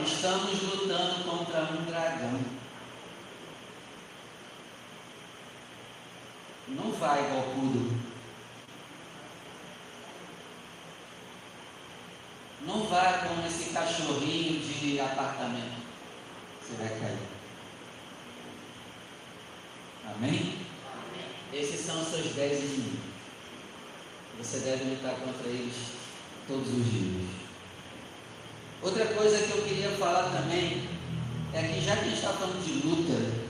estamos 0.05 0.63
lutando 0.63 1.25
contra 1.25 1.63
um 1.65 1.85
dragão. 1.85 2.41
Não 6.69 6.93
vai, 6.93 7.23
Valcudo. 7.23 7.97
Não 12.63 12.85
vá 12.85 13.25
com 13.27 13.47
esse 13.47 13.71
cachorrinho 13.71 14.61
de 14.61 15.01
apartamento. 15.01 15.83
Você 16.61 16.77
vai 16.77 16.89
cair. 16.89 17.19
Amém? 20.15 20.31
Amém? 20.31 20.67
Esses 21.53 21.81
são 21.81 22.01
os 22.01 22.09
seus 22.09 22.35
dez 22.35 22.59
inimigos. 22.59 23.06
Você 24.47 24.59
deve 24.59 24.85
lutar 24.85 25.17
contra 25.17 25.49
eles 25.49 25.75
todos 26.47 26.69
os 26.69 26.85
dias. 26.89 27.29
Outra 28.81 29.05
coisa 29.07 29.39
que 29.39 29.51
eu 29.51 29.65
queria 29.65 29.91
falar 29.97 30.31
também 30.31 30.89
é 31.53 31.63
que 31.65 31.81
já 31.81 31.97
que 31.97 32.03
a 32.03 32.05
gente 32.05 32.15
está 32.15 32.33
falando 32.33 32.65
de 32.65 32.87
luta, 32.87 33.45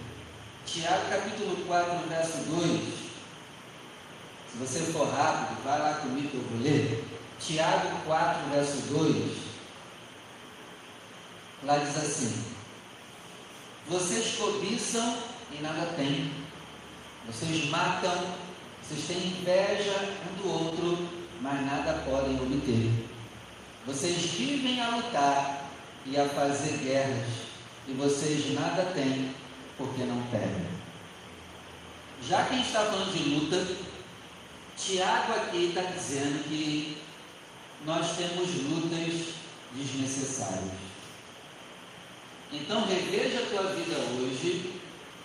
Tiago 0.65 1.11
capítulo 1.11 1.67
4, 1.67 2.09
verso 2.09 2.39
2. 2.49 2.81
Se 4.51 4.57
você 4.59 4.81
for 4.91 5.13
rápido, 5.13 5.63
vai 5.65 5.79
lá 5.79 5.95
comigo 6.01 6.31
que 6.31 6.37
eu 6.37 6.43
vou 6.45 6.63
ler. 6.63 7.05
Tiago 7.39 8.01
4, 8.07 8.51
verso 8.51 8.77
2. 8.89 9.37
Lá 11.65 11.77
diz 11.77 11.95
assim: 11.95 12.43
Vocês 13.87 14.37
cobiçam 14.39 15.19
e 15.53 15.61
nada 15.61 15.93
têm. 15.95 16.33
Vocês 17.27 17.69
matam, 17.69 18.46
vocês 18.89 19.07
têm 19.09 19.29
inveja 19.33 20.15
um 20.31 20.43
do 20.43 20.49
outro, 20.49 21.09
mas 21.41 21.67
nada 21.67 22.05
podem 22.05 22.37
obter. 22.37 22.93
Vocês 23.85 24.17
vivem 24.17 24.81
a 24.81 24.97
lutar 24.97 25.71
e 26.07 26.17
a 26.17 26.29
fazer 26.29 26.77
guerras, 26.79 27.27
e 27.89 27.93
vocês 27.95 28.55
nada 28.55 28.85
têm, 28.95 29.35
porque 29.77 30.05
não 30.05 30.23
pedem. 30.31 30.67
Já 32.29 32.45
que 32.45 32.55
a 32.55 32.57
gente 32.59 32.67
está 32.69 32.85
falando 32.85 33.13
de 33.13 33.29
luta, 33.29 33.67
Tiago 34.77 35.33
aqui 35.33 35.67
está 35.67 35.83
dizendo 35.83 36.45
que 36.49 36.99
nós 37.85 38.17
temos 38.17 38.55
lutas 38.71 39.35
desnecessárias. 39.73 40.87
Então 42.53 42.87
reveja 42.87 43.43
a 43.43 43.47
tua 43.47 43.73
vida 43.75 43.97
hoje 44.17 44.73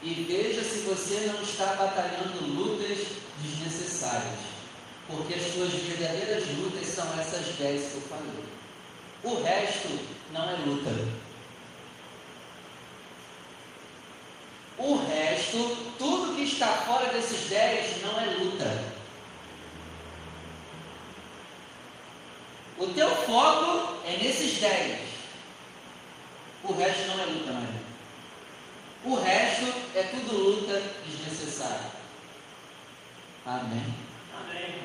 e 0.02 0.26
veja 0.28 0.64
se 0.64 0.80
você 0.80 1.32
não 1.32 1.44
está 1.44 1.76
batalhando 1.76 2.44
lutas 2.48 3.22
desnecessárias. 3.42 4.40
Porque 5.08 5.34
as 5.34 5.54
suas 5.54 5.72
verdadeiras 5.72 6.48
lutas 6.58 6.88
são 6.88 7.06
essas 7.20 7.56
dez 7.58 7.92
que 7.92 7.96
eu 7.96 8.02
falei. 8.02 8.44
O 9.24 9.44
resto 9.44 10.00
não 10.32 10.50
é 10.50 10.56
luta. 10.66 10.90
O 14.78 14.96
resto, 15.06 15.94
tudo 15.98 16.36
que 16.36 16.44
está 16.44 16.68
fora 16.68 17.12
desses 17.14 17.50
dez 17.50 18.02
não 18.02 18.20
é 18.20 18.26
luta. 18.26 18.92
O 22.78 22.88
teu 22.88 23.10
foco 23.10 23.98
é 24.06 24.18
nesses 24.18 24.60
dez. 24.60 25.02
O 26.64 26.74
resto 26.74 27.08
não 27.08 27.20
é 27.22 27.26
luta 27.26 27.52
mais. 27.52 27.70
O 29.04 29.16
resto 29.16 29.66
é 29.96 30.04
tudo 30.04 30.36
luta 30.36 30.82
desnecessária. 31.06 32.01
Amém. 33.46 33.96
Amém. 34.40 34.82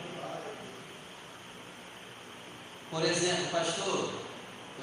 Por 2.91 3.05
exemplo, 3.05 3.47
pastor, 3.51 4.13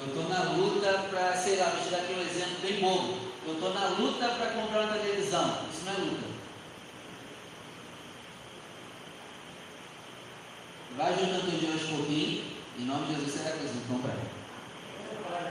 eu 0.00 0.06
estou 0.06 0.28
na 0.28 0.42
luta 0.52 0.92
para, 1.10 1.36
sei 1.36 1.56
lá, 1.56 1.66
vou 1.66 1.82
te 1.82 1.90
dar 1.90 1.98
aqui 1.98 2.12
um 2.12 2.20
exemplo 2.20 2.60
bem 2.62 2.80
bobo. 2.80 3.18
Eu 3.46 3.54
estou 3.54 3.74
na 3.74 3.88
luta 3.88 4.28
para 4.28 4.52
comprar 4.52 4.84
uma 4.84 4.98
televisão. 4.98 5.66
Isso 5.72 5.84
não 5.84 5.92
é 5.92 5.96
luta. 5.96 6.34
Vai 10.96 11.12
juntando 11.12 11.50
teu 11.50 11.58
dinheiro 11.58 11.72
aos 11.72 11.90
pouquinhos 11.90 12.54
em 12.78 12.86
nome 12.86 13.06
de 13.06 13.14
Jesus, 13.14 13.32
você 13.32 13.42
vai 13.44 13.52
conseguir 13.52 13.86
comprar. 13.88 14.16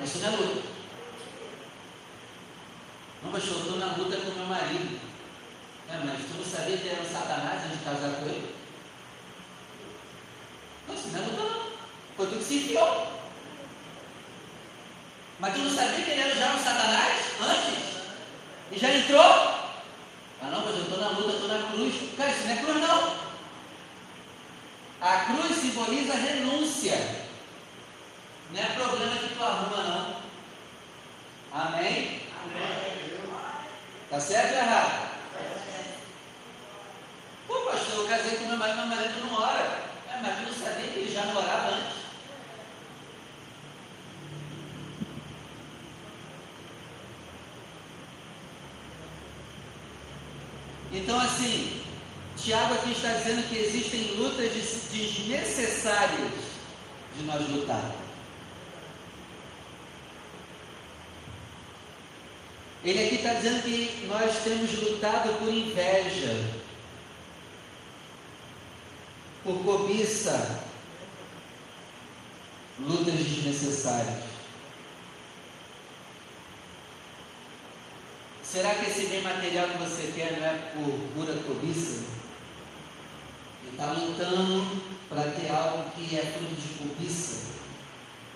Isso 0.04 0.18
não 0.20 0.28
é 0.28 0.32
luta. 0.32 0.62
Não, 3.24 3.32
mas 3.32 3.48
eu 3.48 3.60
estou 3.60 3.78
na 3.78 3.96
luta 3.96 4.18
com 4.18 4.32
meu 4.32 4.46
marido. 4.46 5.00
É, 5.94 5.98
mas 6.04 6.26
tu 6.26 6.38
não 6.38 6.46
sabia 6.46 6.78
que 6.78 6.90
era 6.90 7.02
um 7.02 7.06
satanás 7.06 7.64
antes 7.66 7.78
de 7.78 7.86
casar 7.86 8.16
com 8.16 8.26
ele? 8.26 8.56
Não, 10.88 10.96
isso 10.96 11.08
não 11.10 11.20
é 11.20 11.26
não. 11.38 11.72
Foi 12.18 12.28
tu 12.28 12.38
que 12.38 12.44
se 12.44 12.56
enfiou. 12.56 13.08
Mas 15.40 15.54
tu 15.54 15.60
não 15.60 15.70
sabia 15.70 16.04
que 16.04 16.12
ele 16.12 16.22
era 16.22 16.36
já 16.36 16.56
um 16.56 16.64
satanás 16.64 17.20
antes? 17.42 17.94
E 18.72 18.80
já 18.80 18.90
entrou? 18.92 19.22
Ah 19.22 20.50
não, 20.50 20.66
mas 20.66 20.76
eu 20.76 20.82
estou 20.82 21.00
na 21.00 21.10
luta, 21.10 21.34
estou 21.34 21.48
na 21.48 21.72
cruz. 21.72 21.96
Cara, 22.18 22.32
isso 22.32 22.44
não 22.44 22.54
é 22.54 22.58
cruz 22.58 22.82
não. 22.82 23.16
A 25.00 25.18
cruz 25.26 25.58
simboliza 25.58 26.14
renúncia. 26.16 27.24
Não 28.52 28.60
é 28.60 28.66
problema 28.66 29.16
que 29.16 29.36
tu 29.36 29.44
arruma, 29.44 29.84
não. 29.84 30.16
Amém? 31.52 32.22
Amém. 32.44 32.94
Tá 34.10 34.20
certo 34.20 34.54
ou 34.54 34.58
errado? 34.58 35.13
Pô, 37.48 37.54
pastor, 37.62 37.96
eu 38.00 38.08
casei 38.08 38.38
com 38.38 38.46
meu 38.46 38.58
marido, 38.58 38.78
meu 38.78 38.88
marido 38.88 39.26
não 39.26 39.42
ora. 39.42 39.84
É, 40.12 40.22
mas 40.22 40.38
tu 40.38 40.44
não 40.44 40.54
sabia 40.54 40.88
que 40.88 41.00
ele 41.00 41.14
já 41.14 41.26
não 41.26 41.38
orava 41.38 41.76
antes. 41.76 42.04
Então, 50.94 51.20
assim, 51.20 51.82
Tiago 52.38 52.76
aqui 52.76 52.92
está 52.92 53.14
dizendo 53.14 53.50
que 53.50 53.58
existem 53.58 54.16
lutas 54.16 54.52
desnecessárias 54.92 56.32
de 57.18 57.24
nós 57.24 57.50
lutar. 57.50 57.92
Ele 62.84 63.06
aqui 63.06 63.16
está 63.16 63.34
dizendo 63.36 63.64
que 63.64 64.06
nós 64.08 64.44
temos 64.44 64.74
lutado 64.82 65.40
por 65.40 65.48
inveja, 65.48 66.63
por 69.44 69.64
cobiça, 69.64 70.64
lutas 72.80 73.16
desnecessárias. 73.16 74.24
Será 78.44 78.76
que 78.76 78.90
esse 78.90 79.08
bem 79.08 79.22
material 79.22 79.68
que 79.70 79.78
você 79.80 80.12
quer 80.16 80.40
não 80.40 80.46
é 80.46 80.72
por 80.74 81.00
pura 81.16 81.34
cobiça? 81.44 82.14
está 83.74 83.92
lutando 83.94 84.84
para 85.10 85.32
ter 85.32 85.50
algo 85.50 85.90
que 85.92 86.16
é 86.16 86.22
fruto 86.22 86.56
de 86.56 86.74
cobiça, 86.78 87.54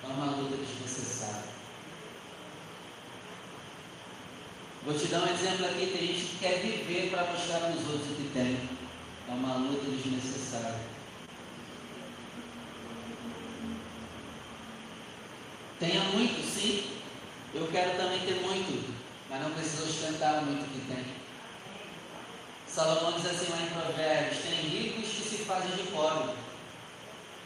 é 0.03 0.07
uma 0.07 0.35
luta 0.35 0.57
desnecessária. 0.57 1.43
Vou 4.83 4.97
te 4.97 5.07
dar 5.07 5.23
um 5.23 5.33
exemplo 5.33 5.65
aqui, 5.65 5.87
tem 5.87 6.07
gente 6.07 6.25
que 6.25 6.37
quer 6.39 6.59
viver 6.61 7.09
para 7.11 7.31
mostrar 7.31 7.59
para 7.59 7.71
os 7.71 7.87
outros 7.87 8.11
o 8.11 8.15
que 8.15 8.31
tem. 8.33 8.57
É 9.29 9.31
uma 9.31 9.55
luta 9.55 9.85
desnecessária. 9.89 10.96
Tenha 15.79 16.03
muito, 16.05 16.43
sim. 16.43 16.97
Eu 17.53 17.67
quero 17.67 17.97
também 17.97 18.19
ter 18.19 18.41
muito, 18.41 18.93
mas 19.29 19.41
não 19.41 19.51
preciso 19.51 19.83
ostentar 19.83 20.43
muito 20.43 20.63
o 20.63 20.67
que 20.67 20.91
tem. 20.91 21.05
Salomão 22.67 23.13
diz 23.13 23.25
assim 23.25 23.51
lá 23.51 23.61
em 23.61 23.67
Provérbios: 23.67 24.41
tem 24.41 24.53
ricos 24.53 25.09
que 25.09 25.29
se 25.29 25.37
fazem 25.45 25.71
de 25.71 25.83
pobre. 25.91 26.35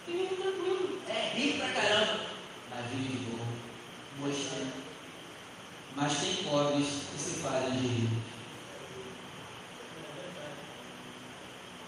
É 0.07 1.33
rico 1.35 1.57
pra 1.59 1.69
caramba, 1.69 2.19
mas 2.69 2.85
vive 2.89 3.17
de 3.17 3.25
boa, 3.25 3.47
mostrando. 4.19 4.73
Mas 5.95 6.19
tem 6.19 6.35
pobres 6.35 6.87
que 7.11 7.21
se 7.21 7.39
fazem 7.41 7.71
de 7.71 7.87
ricos. 7.87 8.17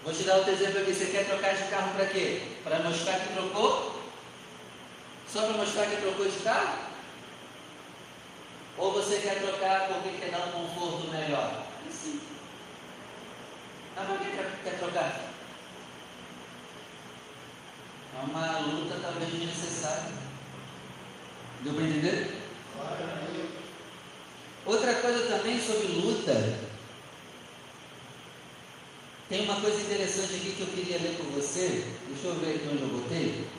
Vou 0.03 0.13
te 0.13 0.23
dar 0.23 0.35
outro 0.35 0.51
exemplo 0.51 0.81
aqui. 0.81 0.93
Você 0.93 1.05
quer 1.05 1.25
trocar 1.25 1.55
de 1.55 1.69
carro 1.69 1.93
para 1.95 2.05
quê? 2.07 2.41
Para 2.63 2.79
mostrar 2.79 3.19
que 3.19 3.33
trocou? 3.33 4.02
Só 5.33 5.41
para 5.47 5.57
mostrar 5.57 5.87
que 5.87 5.97
trocou 5.97 6.29
de 6.29 6.37
carro? 6.43 6.77
Ou 8.77 8.93
você 8.93 9.17
quer 9.17 9.41
trocar 9.41 9.87
porque 9.87 10.19
quer 10.19 10.29
dar 10.29 10.45
um 10.45 10.51
conforto 10.51 11.07
melhor? 11.07 11.65
É 11.87 11.91
simples. 11.91 12.21
Mas 13.95 14.07
por 14.07 14.19
que 14.19 14.25
quer, 14.25 14.59
quer 14.63 14.77
trocar? 14.77 15.21
É 18.15 18.23
uma 18.23 18.59
luta 18.59 18.99
talvez 19.01 19.31
desnecessária. 19.31 20.11
Deu 21.61 21.73
para 21.73 21.83
entender? 21.83 22.39
Outra 24.67 24.93
coisa 24.93 25.35
também 25.35 25.59
sobre 25.59 25.87
luta. 25.87 26.59
Tem 29.29 29.45
uma 29.45 29.59
coisa 29.59 29.81
interessante 29.81 30.35
aqui 30.35 30.53
que 30.55 30.61
eu 30.61 30.67
queria 30.67 30.99
ler 30.99 31.17
com 31.17 31.23
você. 31.31 31.91
Deixa 32.07 32.27
eu 32.27 32.35
ver 32.35 32.57
aqui 32.57 32.69
onde 32.71 32.83
eu 32.83 32.87
botei. 32.87 33.52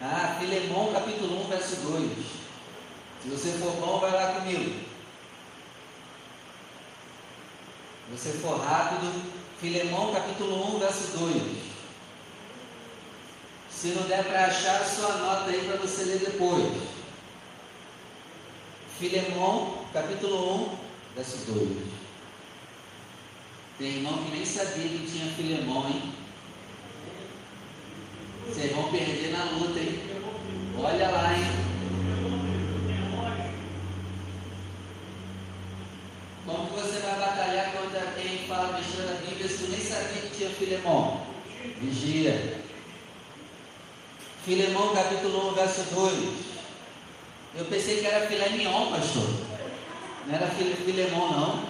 Ah, 0.00 0.36
Filemão 0.38 0.92
capítulo 0.92 1.44
1, 1.46 1.48
verso 1.48 1.76
2. 1.76 2.10
Se 3.22 3.28
você 3.28 3.52
for 3.58 3.72
bom, 3.80 3.98
vai 3.98 4.12
lá 4.12 4.34
comigo. 4.34 4.86
Se 8.06 8.16
você 8.16 8.38
for 8.38 8.60
rápido, 8.60 9.24
Filemão 9.60 10.12
capítulo 10.12 10.76
1, 10.76 10.78
verso 10.78 11.18
2. 11.18 11.42
Se 13.68 13.88
não 13.88 14.02
der 14.06 14.24
para 14.24 14.46
achar, 14.46 14.84
só 14.84 15.10
anota 15.12 15.50
aí 15.50 15.66
para 15.66 15.76
você 15.76 16.04
ler 16.04 16.20
depois. 16.20 16.80
Filemão 19.00 19.84
capítulo 19.92 20.64
1, 20.64 20.78
verso 21.16 21.38
2. 21.52 21.78
Tem 23.78 23.96
irmão 23.96 24.24
que 24.24 24.30
nem 24.30 24.44
sabia 24.44 24.88
que 24.88 25.10
tinha 25.10 25.32
Filemão, 25.34 25.88
hein? 25.88 26.17
Perder 28.90 29.32
na 29.32 29.44
luta, 29.44 29.78
hein? 29.78 30.00
Olha 30.78 31.08
lá, 31.10 31.34
hein? 31.34 31.44
Como 36.46 36.68
que 36.68 36.74
você 36.80 37.00
vai 37.00 37.18
batalhar 37.18 37.72
contra 37.72 38.00
quem 38.12 38.46
fala 38.46 38.78
besteira 38.78 39.12
da 39.12 39.20
Bíblia 39.20 39.46
se 39.46 39.64
nem 39.64 39.80
sabia 39.80 40.22
que 40.22 40.36
tinha 40.36 40.48
Filemão? 40.50 41.26
Vigia. 41.80 42.62
Filemão 44.44 44.94
capítulo 44.94 45.50
1, 45.50 45.54
verso 45.54 45.82
2. 45.94 46.48
Eu 47.56 47.64
pensei 47.66 48.00
que 48.00 48.06
era 48.06 48.26
filé 48.26 48.48
pastor. 48.90 49.28
Não 50.26 50.34
era 50.34 50.46
Filemão, 50.46 51.30
não. 51.30 51.64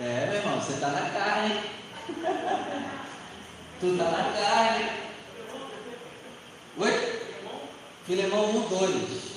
É, 0.00 0.26
meu 0.26 0.36
irmão, 0.36 0.58
você 0.58 0.72
está 0.72 0.88
na 0.88 1.10
carne. 1.10 1.60
tu 3.80 3.86
está 3.92 4.04
na 4.04 4.32
carne. 4.32 5.05
Oi? 6.78 7.20
Filemão 8.06 8.50
1, 8.50 8.68
2. 8.68 9.36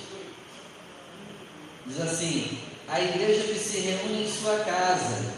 Diz 1.86 2.00
assim: 2.02 2.58
A 2.86 3.00
igreja 3.00 3.44
que 3.44 3.58
se 3.58 3.78
reúne 3.80 4.24
em 4.24 4.30
sua 4.30 4.58
casa, 4.58 5.32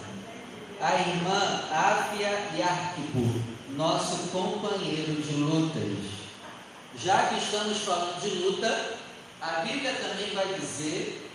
a 0.81 0.95
irmã 0.97 1.63
Áfia 1.71 2.51
e 2.57 2.63
Arquipo, 2.63 3.41
nosso 3.77 4.31
companheiro 4.33 5.15
de 5.23 5.33
lutas. 5.35 6.23
Já 6.99 7.29
que 7.29 7.39
estamos 7.39 7.79
falando 7.79 8.21
de 8.21 8.31
luta, 8.31 8.97
a 9.41 9.61
Bíblia 9.61 9.93
também 9.93 10.35
vai 10.35 10.55
dizer 10.55 11.31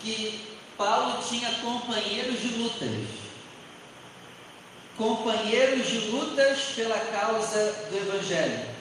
que 0.00 0.58
Paulo 0.76 1.22
tinha 1.22 1.50
companheiros 1.60 2.40
de 2.40 2.48
lutas. 2.56 3.08
Companheiros 4.96 5.86
de 5.86 5.98
lutas 6.10 6.58
pela 6.74 6.98
causa 6.98 7.86
do 7.88 7.96
Evangelho. 7.96 8.77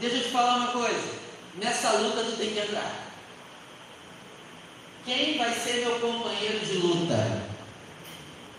Deixa 0.00 0.16
eu 0.16 0.22
te 0.22 0.30
falar 0.30 0.56
uma 0.56 0.68
coisa. 0.68 1.18
Nessa 1.54 1.90
luta 1.92 2.22
tu 2.22 2.36
tem 2.36 2.52
que 2.52 2.60
entrar. 2.60 2.92
Quem 5.04 5.38
vai 5.38 5.52
ser 5.52 5.84
meu 5.84 5.98
companheiro 5.98 6.60
de 6.60 6.74
luta? 6.74 7.48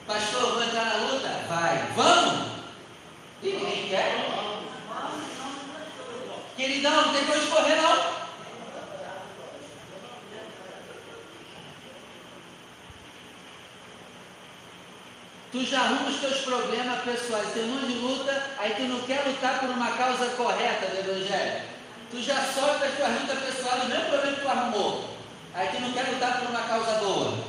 Pastor, 0.05 0.53
vou 0.53 0.63
entrar 0.63 0.85
na 0.85 0.95
luta? 1.07 1.29
Vai. 1.47 1.77
Vamos? 1.95 2.49
Ninguém 3.41 3.87
quer? 3.87 4.25
Queridão, 6.57 7.05
não 7.05 7.13
tem 7.13 7.23
de 7.23 7.47
correr 7.47 7.75
não. 7.75 8.08
Tu 15.59 15.65
já 15.65 15.81
arruma 15.81 16.09
os 16.09 16.21
teus 16.21 16.37
problemas 16.37 17.03
pessoais, 17.03 17.51
tem 17.51 17.67
monte 17.67 17.87
de 17.87 17.95
luta, 17.95 18.45
aí 18.57 18.75
tu 18.75 18.83
não 18.83 19.01
quer 19.01 19.27
lutar 19.27 19.59
por 19.59 19.69
uma 19.69 19.91
causa 19.91 20.27
correta 20.27 20.85
do 20.85 20.99
Evangelho. 20.99 21.63
Tu 22.09 22.21
já 22.21 22.35
sofre 22.45 22.87
as 22.87 22.95
tuas 22.95 23.21
lutas 23.21 23.39
pessoais, 23.39 23.83
o 23.83 23.87
mesmo 23.89 24.05
problema 24.05 24.35
que 24.37 24.41
tu 24.41 24.47
arrumou. 24.47 25.17
Aí 25.53 25.67
tu 25.67 25.81
não 25.81 25.91
quer 25.91 26.13
lutar 26.13 26.39
por 26.39 26.49
uma 26.49 26.61
causa 26.61 26.93
boa. 26.99 27.43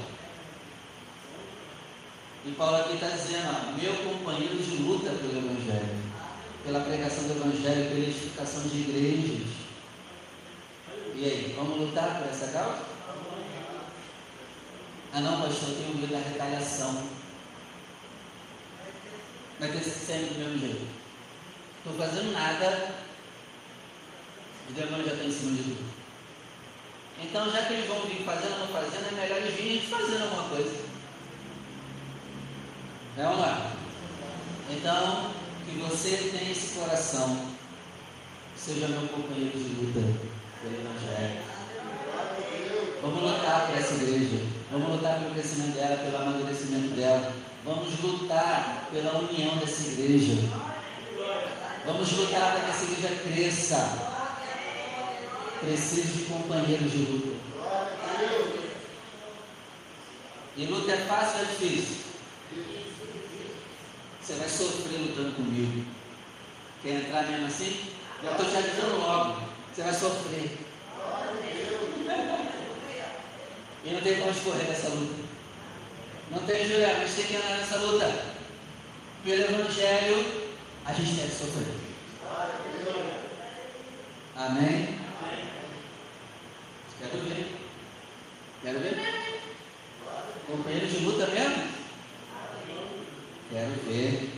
E 2.45 2.51
Paulo 2.51 2.79
aqui 2.79 2.95
está 2.95 3.11
dizendo, 3.11 3.49
ó, 3.49 3.81
meu 3.81 3.95
companheiro 3.99 4.57
de 4.57 4.83
luta 4.83 5.11
pelo 5.11 5.39
Evangelho, 5.39 5.97
pela 6.65 6.81
pregação 6.81 7.29
do 7.29 7.35
Evangelho, 7.35 7.91
pela 7.91 8.07
edificação 8.09 8.63
de 8.65 8.77
igrejas. 8.77 9.47
E 11.15 11.25
aí, 11.25 11.55
vamos 11.57 11.79
lutar 11.79 12.19
por 12.19 12.29
essa 12.29 12.49
causa? 12.49 12.83
Ah 15.13 15.21
não, 15.21 15.43
pastor, 15.43 15.69
eu 15.69 15.77
tenho 15.77 15.95
medo 15.95 16.13
da 16.13 16.19
retaliação 16.19 17.20
vai 19.61 19.69
ter 19.69 19.85
sempre 19.85 20.35
do 20.35 20.39
mesmo 20.39 20.59
jeito. 20.59 20.87
Estou 21.79 21.95
fazendo 21.95 22.33
nada, 22.33 22.95
o 24.69 24.73
demônio 24.73 25.05
já 25.05 25.13
está 25.13 25.25
em 25.25 25.31
cima 25.31 25.57
de 25.57 25.63
tudo. 25.63 25.91
Então, 27.23 27.53
já 27.53 27.65
que 27.67 27.75
eles 27.75 27.87
vão 27.87 28.01
vir 28.03 28.25
fazendo 28.25 28.53
ou 28.53 28.59
não 28.61 28.69
fazendo, 28.69 29.09
é 29.09 29.21
melhor 29.21 29.39
eles 29.39 29.55
virem 29.55 29.83
fazendo 29.83 30.23
alguma 30.23 30.49
coisa. 30.49 30.75
Vamos 33.17 33.41
lá. 33.41 33.73
Então, 34.71 35.31
que 35.67 35.79
você 35.79 36.31
tenha 36.33 36.51
esse 36.51 36.79
coração, 36.79 37.51
seja 38.57 38.89
meu 38.89 39.07
companheiro 39.09 39.59
de 39.59 39.75
luta 39.75 40.01
pelo 40.63 40.75
Evangelho. 40.75 41.43
Vamos 43.03 43.23
lutar 43.23 43.67
por 43.67 43.77
essa 43.77 43.95
igreja. 43.95 44.43
Vamos 44.71 44.91
lutar 44.91 45.19
pelo 45.19 45.35
crescimento 45.35 45.75
dela, 45.75 45.97
pelo 45.99 46.17
amadurecimento 46.17 46.95
dela. 46.95 47.50
Vamos 47.65 48.01
lutar 48.01 48.89
pela 48.91 49.19
união 49.19 49.57
dessa 49.59 49.89
igreja. 49.89 50.49
Vamos 51.85 52.13
lutar 52.13 52.53
para 52.53 52.61
que 52.61 52.71
essa 52.71 52.85
igreja 52.85 53.23
cresça. 53.23 54.11
Preciso 55.61 56.13
de 56.13 56.25
companheiros 56.25 56.91
de 56.91 56.99
luta. 56.99 57.41
E 60.57 60.67
luta 60.67 60.93
é 60.93 60.97
fácil 60.97 61.41
ou 61.41 61.45
é 61.45 61.49
difícil? 61.49 61.97
Você 64.23 64.35
vai 64.35 64.49
sofrer 64.49 64.99
lutando 64.99 65.37
comigo. 65.37 65.85
Quer 66.83 67.03
entrar 67.03 67.27
mesmo 67.29 67.47
assim? 67.47 67.93
Já 68.23 68.31
estou 68.33 68.47
te 68.47 68.57
avisando 68.57 68.99
logo. 68.99 69.43
Você 69.73 69.83
vai 69.83 69.95
sofrer. 69.95 70.59
E 73.85 73.91
não 73.91 74.01
tem 74.01 74.19
como 74.19 74.31
escorrer 74.31 74.67
dessa 74.67 74.89
luta. 74.89 75.30
Não 76.31 76.39
tem 76.47 76.65
Juliano, 76.65 77.03
a 77.03 77.07
gente 77.07 77.17
tem 77.17 77.27
que 77.27 77.37
andar 77.37 77.59
nessa 77.59 77.77
luta. 77.77 78.25
Pelo 79.25 79.43
Evangelho, 79.43 80.51
a 80.85 80.93
gente 80.93 81.13
deve 81.13 81.35
sofrer. 81.35 81.75
Amém? 84.37 84.99
Quero 86.99 87.25
ver. 87.25 87.57
Quero 88.63 88.79
ver. 88.79 89.41
Companheiro 90.47 90.87
de 90.87 90.99
luta 90.99 91.27
mesmo? 91.27 91.69
Quero 93.51 93.73
ver. 93.87 94.31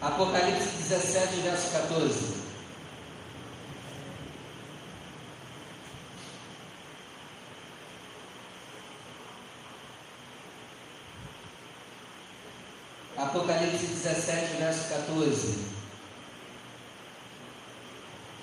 Apocalipse 0.00 0.76
17, 0.78 1.40
verso 1.40 1.70
14. 1.72 2.40
Apocalipse 13.16 13.89
17, 14.02 14.56
verso 14.56 14.88
14. 14.88 15.58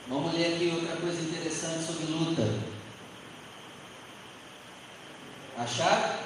Vamos 0.07 0.33
ler 0.33 0.53
aqui 0.53 0.71
outra 0.73 0.95
coisa 0.97 1.19
interessante 1.19 1.83
sobre 1.83 2.05
luta. 2.05 2.43
Achar? 5.57 6.19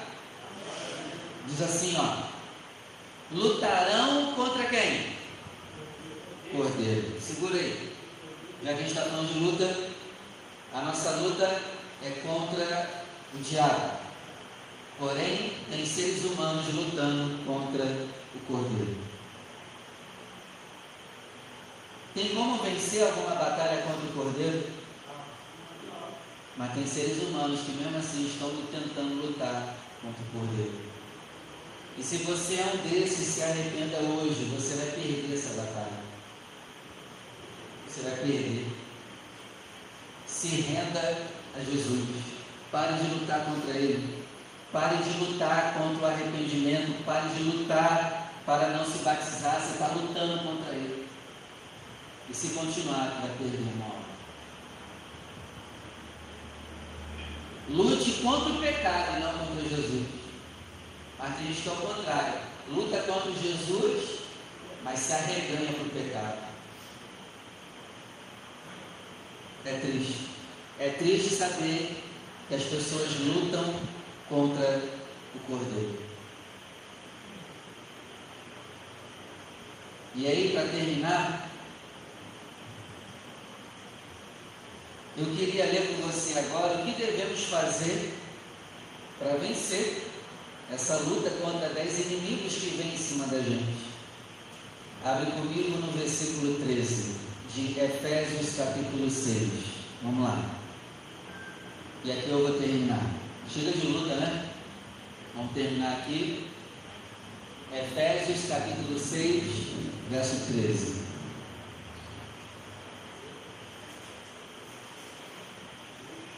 Diz 1.48 1.62
assim, 1.62 1.96
ó. 1.98 2.26
Lutarão 3.34 4.34
contra 4.34 4.66
quem? 4.66 5.16
Cordeiro. 6.52 7.18
Segura 7.18 7.56
aí. 7.56 7.92
Já 8.62 8.74
que 8.74 8.74
a 8.74 8.82
gente 8.82 8.88
está 8.88 9.02
falando 9.02 9.32
de 9.32 9.38
luta, 9.40 9.88
a 10.74 10.82
nossa 10.82 11.10
luta 11.16 11.60
é 12.02 12.10
contra 12.22 12.90
o 13.34 13.38
diabo. 13.38 13.98
Porém, 14.98 15.54
tem 15.70 15.86
seres 15.86 16.24
humanos 16.24 16.72
lutando 16.72 17.44
contra 17.44 17.84
o 18.34 18.38
cordeiro. 18.46 19.11
Tem 22.14 22.34
como 22.34 22.62
vencer 22.62 23.04
alguma 23.04 23.34
batalha 23.34 23.82
contra 23.82 24.06
o 24.06 24.12
cordeiro? 24.12 24.70
Mas 26.56 26.74
tem 26.74 26.86
seres 26.86 27.22
humanos 27.22 27.60
que 27.60 27.72
mesmo 27.72 27.96
assim 27.96 28.26
estão 28.26 28.50
tentando 28.70 29.26
lutar 29.26 29.74
contra 30.02 30.22
o 30.22 30.38
cordeiro. 30.38 30.92
E 31.96 32.02
se 32.02 32.18
você 32.18 32.56
é 32.56 32.72
um 32.74 32.88
desses, 32.88 33.26
se 33.26 33.42
arrependa 33.42 33.98
hoje, 33.98 34.44
você 34.44 34.74
vai 34.74 34.86
perder 34.86 35.34
essa 35.34 35.54
batalha. 35.54 36.02
Você 37.88 38.02
vai 38.02 38.16
perder. 38.16 38.66
Se 40.26 40.48
renda 40.48 41.26
a 41.54 41.60
Jesus. 41.60 42.08
Pare 42.70 42.94
de 42.94 43.14
lutar 43.14 43.44
contra 43.44 43.74
ele. 43.74 44.22
Pare 44.70 44.96
de 44.96 45.18
lutar 45.18 45.74
contra 45.74 46.02
o 46.02 46.10
arrependimento. 46.10 47.04
Pare 47.04 47.28
de 47.30 47.42
lutar 47.42 48.32
para 48.44 48.68
não 48.68 48.84
se 48.84 48.98
batizar, 48.98 49.60
você 49.60 49.72
está 49.74 49.88
lutando 49.88 50.42
contra 50.42 50.72
ele. 50.72 50.91
E 52.32 52.34
se 52.34 52.48
continuar, 52.54 53.20
vai 53.20 53.30
perder 53.36 53.58
uma 53.74 53.84
hora. 53.84 54.02
Lute 57.68 58.22
contra 58.22 58.52
o 58.54 58.58
pecado 58.58 59.20
não 59.20 59.46
contra 59.46 59.68
Jesus. 59.68 60.06
Mas 61.18 61.36
tem 61.36 61.46
gente 61.48 61.60
que 61.60 61.68
é 61.68 61.72
o 61.72 61.76
contrário. 61.76 62.40
Luta 62.70 63.02
contra 63.02 63.32
Jesus, 63.32 64.20
mas 64.82 64.98
se 64.98 65.12
arreganha 65.12 65.74
para 65.74 65.82
o 65.82 65.90
pecado. 65.90 66.38
É 69.66 69.78
triste. 69.78 70.28
É 70.80 70.88
triste 70.88 71.34
saber 71.34 72.02
que 72.48 72.54
as 72.54 72.62
pessoas 72.62 73.10
lutam 73.20 73.74
contra 74.30 74.82
o 75.34 75.38
Cordeiro. 75.40 76.02
E 80.14 80.26
aí, 80.26 80.52
para 80.52 80.68
terminar, 80.68 81.51
eu 85.16 85.26
queria 85.36 85.66
ler 85.66 85.88
com 85.88 86.06
você 86.06 86.38
agora 86.38 86.80
o 86.80 86.84
que 86.84 86.92
devemos 86.92 87.44
fazer 87.44 88.14
para 89.18 89.36
vencer 89.36 90.08
essa 90.72 90.96
luta 90.96 91.30
contra 91.42 91.68
dez 91.68 91.98
inimigos 91.98 92.54
que 92.54 92.76
vem 92.76 92.94
em 92.94 92.98
cima 92.98 93.26
da 93.26 93.38
gente. 93.38 93.92
Abre 95.04 95.30
comigo 95.32 95.78
no 95.78 95.92
versículo 95.92 96.64
13 96.64 97.16
de 97.54 97.78
Efésios 97.78 98.56
capítulo 98.56 99.10
6. 99.10 99.48
Vamos 100.02 100.24
lá. 100.24 100.50
E 102.04 102.12
aqui 102.12 102.30
eu 102.30 102.46
vou 102.46 102.58
terminar. 102.58 103.04
Chega 103.52 103.72
de 103.72 103.86
luta, 103.88 104.16
né? 104.16 104.48
Vamos 105.34 105.52
terminar 105.52 105.98
aqui. 105.98 106.48
Efésios 107.72 108.48
capítulo 108.48 108.98
6, 108.98 109.44
verso 110.10 110.52
13. 110.52 111.11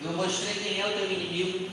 Eu 0.04 0.12
mostrei 0.12 0.54
quem 0.54 0.80
é 0.80 0.86
o 0.86 0.92
teu 0.92 1.10
inimigo. 1.10 1.70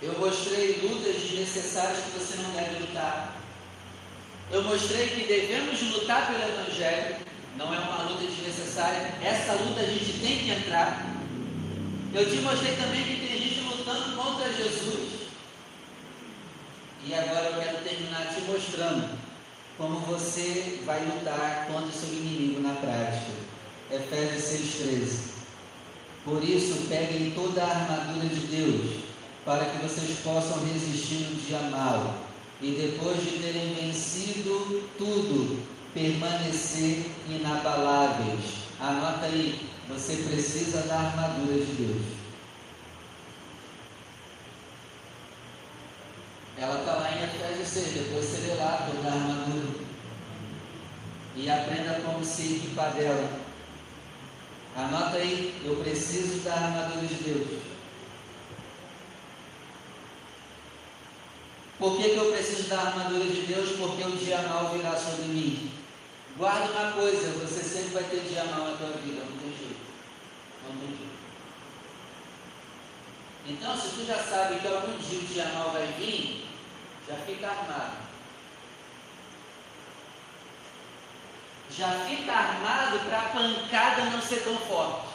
Eu 0.00 0.16
mostrei 0.20 0.80
lutas 0.82 1.20
desnecessárias 1.20 1.98
que 1.98 2.18
você 2.18 2.36
não 2.42 2.50
deve 2.52 2.78
lutar. 2.78 3.36
Eu 4.52 4.62
mostrei 4.62 5.08
que 5.08 5.26
devemos 5.26 5.82
lutar 5.82 6.28
pelo 6.28 6.44
Evangelho. 6.44 7.16
Não 7.56 7.74
é 7.74 7.78
uma 7.78 8.04
luta 8.04 8.24
desnecessária. 8.24 9.14
Essa 9.20 9.54
luta 9.54 9.80
a 9.80 9.84
gente 9.84 10.20
tem 10.20 10.38
que 10.38 10.50
entrar. 10.50 11.06
Eu 12.14 12.30
te 12.30 12.36
mostrei 12.36 12.76
também 12.76 13.02
que 13.02 13.26
tem 13.26 13.38
gente 13.38 13.60
lutando 13.62 14.16
contra 14.16 14.52
Jesus. 14.52 15.20
E 17.04 17.14
agora 17.14 17.46
eu 17.46 17.60
quero 17.60 17.78
terminar 17.78 18.32
te 18.32 18.42
mostrando 18.42 19.18
como 19.76 19.98
você 20.00 20.80
vai 20.84 21.04
lutar 21.04 21.66
contra 21.66 21.86
o 21.86 21.92
seu 21.92 22.10
inimigo 22.10 22.60
na 22.60 22.74
prática. 22.74 23.32
Efésios 23.90 24.60
6,13. 24.60 25.29
Por 26.30 26.44
isso, 26.44 26.86
peguem 26.88 27.32
toda 27.32 27.60
a 27.60 27.68
armadura 27.68 28.28
de 28.28 28.46
Deus, 28.46 29.02
para 29.44 29.64
que 29.64 29.78
vocês 29.78 30.20
possam 30.20 30.64
resistir 30.64 31.24
no 31.28 31.34
dia 31.42 31.58
mal, 31.62 32.14
e 32.62 32.70
depois 32.70 33.20
de 33.20 33.40
terem 33.40 33.74
vencido 33.74 34.84
tudo, 34.96 35.60
permanecer 35.92 37.10
inabaláveis. 37.28 38.60
Anota 38.78 39.26
aí, 39.26 39.68
você 39.88 40.18
precisa 40.18 40.82
da 40.82 41.00
armadura 41.00 41.54
de 41.54 41.72
Deus. 41.72 42.02
Ela 46.56 46.78
está 46.78 46.92
lá 46.92 47.10
em 47.10 47.24
Efésios 47.24 47.68
6, 47.68 47.92
depois 48.04 48.24
você 48.24 48.46
lê 48.46 48.54
lá 48.54 48.88
toda 48.88 49.08
a 49.08 49.14
armadura. 49.14 49.80
E 51.34 51.50
aprenda 51.50 52.00
como 52.04 52.24
se 52.24 52.54
equipar 52.54 52.92
dela. 52.94 53.49
Anota 54.76 55.16
aí, 55.16 55.60
eu 55.64 55.76
preciso 55.76 56.40
da 56.40 56.54
armadura 56.54 57.06
de 57.06 57.14
Deus. 57.14 57.60
Por 61.78 61.96
que, 61.96 62.10
que 62.10 62.16
eu 62.16 62.30
preciso 62.30 62.68
da 62.68 62.80
armadura 62.80 63.24
de 63.24 63.42
Deus? 63.42 63.70
Porque 63.78 64.04
o 64.04 64.16
dia 64.16 64.42
mal 64.42 64.70
virá 64.70 64.94
sobre 64.96 65.24
mim. 65.24 65.72
Guarda 66.36 66.70
uma 66.70 66.92
coisa, 66.92 67.30
você 67.38 67.62
sempre 67.62 67.94
vai 67.94 68.04
ter 68.04 68.20
dia 68.20 68.44
mal 68.44 68.70
na 68.70 68.76
tua 68.76 68.92
vida, 69.02 69.22
não 69.24 69.38
tem 69.38 69.48
jeito. 69.48 69.80
Não 70.68 70.76
tem 70.78 70.88
jeito. 70.88 71.10
Então, 73.48 73.76
se 73.76 73.88
tu 73.96 74.06
já 74.06 74.18
sabe 74.22 74.60
que 74.60 74.68
algum 74.68 74.96
dia 74.98 75.18
o 75.18 75.22
dia 75.22 75.48
mal 75.54 75.70
vai 75.72 75.86
vir, 75.98 76.46
já 77.08 77.16
fica 77.16 77.48
armado. 77.48 78.09
Já 81.76 81.88
fica 82.04 82.32
armado 82.32 82.98
para 83.00 83.20
a 83.20 83.28
pancada 83.28 84.04
não 84.06 84.20
ser 84.20 84.42
tão 84.42 84.56
forte. 84.58 85.08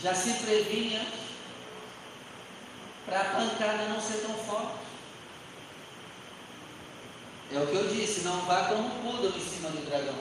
Já 0.00 0.14
se 0.14 0.34
previne 0.34 0.96
antes 0.96 1.20
para 3.06 3.20
a 3.20 3.24
pancada 3.24 3.88
não 3.88 4.00
ser 4.00 4.18
tão 4.18 4.34
forte. 4.34 4.84
É 7.52 7.58
o 7.58 7.66
que 7.66 7.74
eu 7.74 7.88
disse, 7.88 8.22
não 8.22 8.42
vá 8.42 8.64
como 8.64 8.82
um 8.82 9.26
em 9.26 9.40
cima 9.40 9.70
do 9.70 9.88
dragão. 9.88 10.14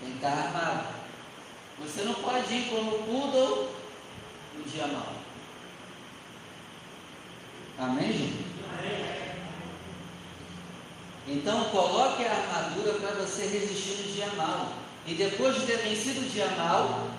Tem 0.00 0.10
que 0.10 0.16
estar 0.16 0.30
armado. 0.30 0.94
Você 1.80 2.02
não 2.02 2.14
pode 2.14 2.52
ir 2.52 2.68
como 2.68 3.04
poodle 3.04 3.77
no 4.58 4.64
dia 4.64 4.86
mal. 4.88 5.12
Amém, 7.78 8.12
gente? 8.12 8.48
Então 11.26 11.64
coloque 11.70 12.24
a 12.24 12.32
armadura 12.32 12.94
para 12.94 13.10
você 13.22 13.46
resistir 13.46 14.02
no 14.02 14.12
dia 14.12 14.26
mal. 14.36 14.72
E 15.06 15.14
depois 15.14 15.54
de 15.54 15.66
ter 15.66 15.78
vencido 15.78 16.20
o 16.20 16.28
dia 16.28 16.48
mal, 16.50 17.10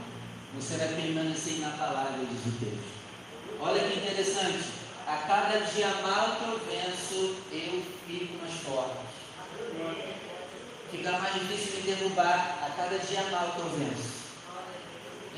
você 0.53 0.77
vai 0.77 0.89
permanecer 0.89 1.59
na 1.59 1.69
palavra, 1.69 2.19
o 2.21 2.51
texto. 2.59 2.99
Olha 3.59 3.87
que 3.87 3.99
interessante. 3.99 4.79
A 5.07 5.17
cada 5.17 5.59
dia 5.59 5.87
mal 6.03 6.35
que 6.35 6.43
eu 6.43 6.59
venço, 6.59 7.35
eu 7.51 7.83
fico 8.05 8.37
mais 8.37 8.53
forte 8.61 9.09
fica 10.91 11.11
mais 11.11 11.33
difícil 11.33 11.77
me 11.77 11.81
derrubar 11.81 12.59
a 12.65 12.69
cada 12.75 12.97
dia 12.97 13.23
mal 13.31 13.51
que 13.51 13.59
eu 13.59 13.69
venço. 13.69 14.19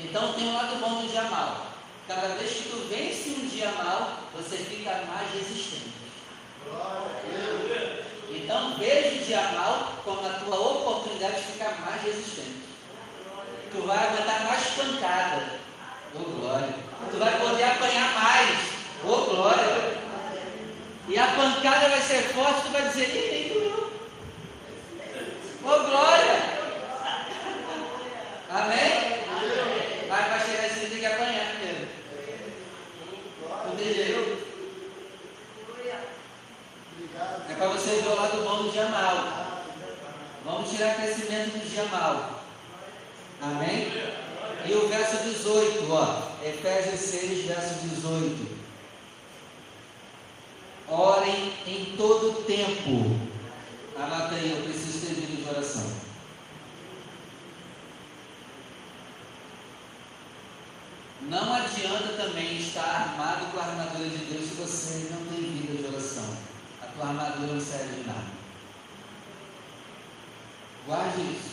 Então 0.00 0.32
tem 0.32 0.48
um 0.48 0.54
lado 0.54 0.80
bom 0.80 1.02
do 1.02 1.08
dia 1.08 1.22
mal. 1.24 1.71
Cada 2.08 2.28
vez 2.34 2.50
que 2.50 2.68
tu 2.68 2.88
vence 2.88 3.30
um 3.30 3.46
dia 3.46 3.70
mal, 3.72 4.18
você 4.34 4.56
fica 4.56 4.90
mais 5.06 5.32
resistente. 5.32 5.92
Então 8.30 8.76
veja 8.76 9.16
o 9.16 9.24
dia 9.24 9.42
mal 9.52 9.92
como 10.04 10.26
a 10.26 10.32
tua 10.32 10.58
oportunidade 10.58 11.36
de 11.36 11.52
ficar 11.52 11.80
mais 11.84 12.02
resistente. 12.02 12.62
Tu 13.70 13.82
vai 13.82 13.98
aguentar 13.98 14.44
mais 14.44 14.64
pancada. 14.68 15.60
Oh 16.14 16.18
glória. 16.18 16.74
Tu 17.10 17.16
vai 17.18 17.38
poder 17.38 17.64
apanhar 17.64 18.14
mais. 18.14 18.58
Oh 19.04 19.30
glória. 19.30 20.02
E 21.08 21.18
a 21.18 21.26
pancada 21.26 21.88
vai 21.88 22.00
ser 22.00 22.22
forte, 22.32 22.62
tu 22.62 22.68
vai 22.70 22.88
dizer, 22.88 23.08
nem 23.08 23.52
Ô 25.64 25.68
oh, 25.68 25.78
glória! 25.84 26.42
Amém? 28.50 29.24
Mas 30.08 30.26
para 30.26 30.40
chegar 30.40 30.66
assim 30.66 30.88
tem 30.88 30.98
que 30.98 31.06
apanhar 31.06 31.54
primeiro. 31.54 31.88
Não 33.66 33.76
tem 33.76 33.94
jeito. 33.94 34.46
É 37.48 37.54
para 37.54 37.68
você 37.68 37.90
ver 37.90 38.08
o 38.08 38.16
lado 38.16 38.42
bom 38.42 38.62
do 38.64 38.72
dia 38.72 38.86
mal. 38.86 39.52
Vamos 40.82 40.94
tirar 40.94 40.94
crescimento 40.96 41.52
do 41.52 41.70
dia 41.70 41.84
mal. 41.84 42.42
Amém? 43.40 43.92
E 44.66 44.74
o 44.74 44.88
verso 44.88 45.22
18, 45.22 45.92
ó. 45.92 46.32
Efésios 46.44 47.00
6, 47.00 47.46
verso 47.46 47.74
18. 47.88 48.62
Orem 50.88 51.52
em 51.66 51.96
todo 51.96 52.44
tempo 52.44 53.32
Anota 53.96 54.34
aí, 54.34 54.50
eu 54.50 54.62
preciso 54.64 55.06
ter 55.06 55.14
vida 55.14 55.42
de 55.42 55.48
oração. 55.48 55.92
Não 61.28 61.54
adianta 61.54 62.08
também 62.14 62.56
estar 62.56 62.82
armado 62.82 63.52
com 63.52 63.60
a 63.60 63.64
armadura 63.64 64.08
de 64.08 64.24
Deus 64.24 64.48
se 64.48 64.54
você 64.54 65.08
não 65.12 65.24
tem 65.26 65.52
vida 65.52 65.82
de 65.82 65.94
oração. 65.94 66.36
A 66.82 66.86
tua 66.86 67.08
armadura 67.08 67.52
não 67.52 67.60
serve 67.60 68.00
de 68.00 68.06
nada. 68.08 68.31
Guarde 70.92 71.22
isso. 71.22 71.52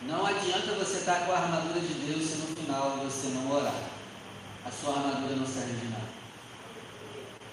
Não 0.00 0.24
adianta 0.24 0.72
você 0.72 0.96
estar 1.00 1.26
com 1.26 1.32
a 1.32 1.36
armadura 1.36 1.80
de 1.80 1.92
Deus 1.92 2.30
se 2.30 2.36
no 2.38 2.56
final 2.56 2.96
você 2.96 3.26
não 3.26 3.52
orar. 3.52 3.74
A 4.64 4.70
sua 4.70 4.94
armadura 4.94 5.36
não 5.36 5.46
serve 5.46 5.74
de 5.74 5.88
nada. 5.88 6.08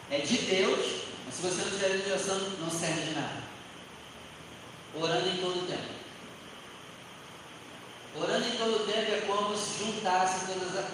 É 0.09 0.19
de 0.19 0.37
Deus, 0.37 1.01
mas 1.25 1.35
se 1.35 1.41
você 1.41 1.61
não 1.61 1.71
tiver 1.71 1.97
de 1.97 2.09
oração, 2.09 2.39
não 2.61 2.71
serve 2.71 3.01
de 3.01 3.13
nada. 3.13 3.43
Orando 4.95 5.27
em 5.27 5.37
todo 5.41 5.67
tempo. 5.67 5.93
Orando 8.15 8.47
em 8.47 8.57
todo 8.57 8.85
tempo 8.85 9.11
é 9.11 9.21
como 9.27 9.57
se 9.57 9.79
juntasse 9.79 10.45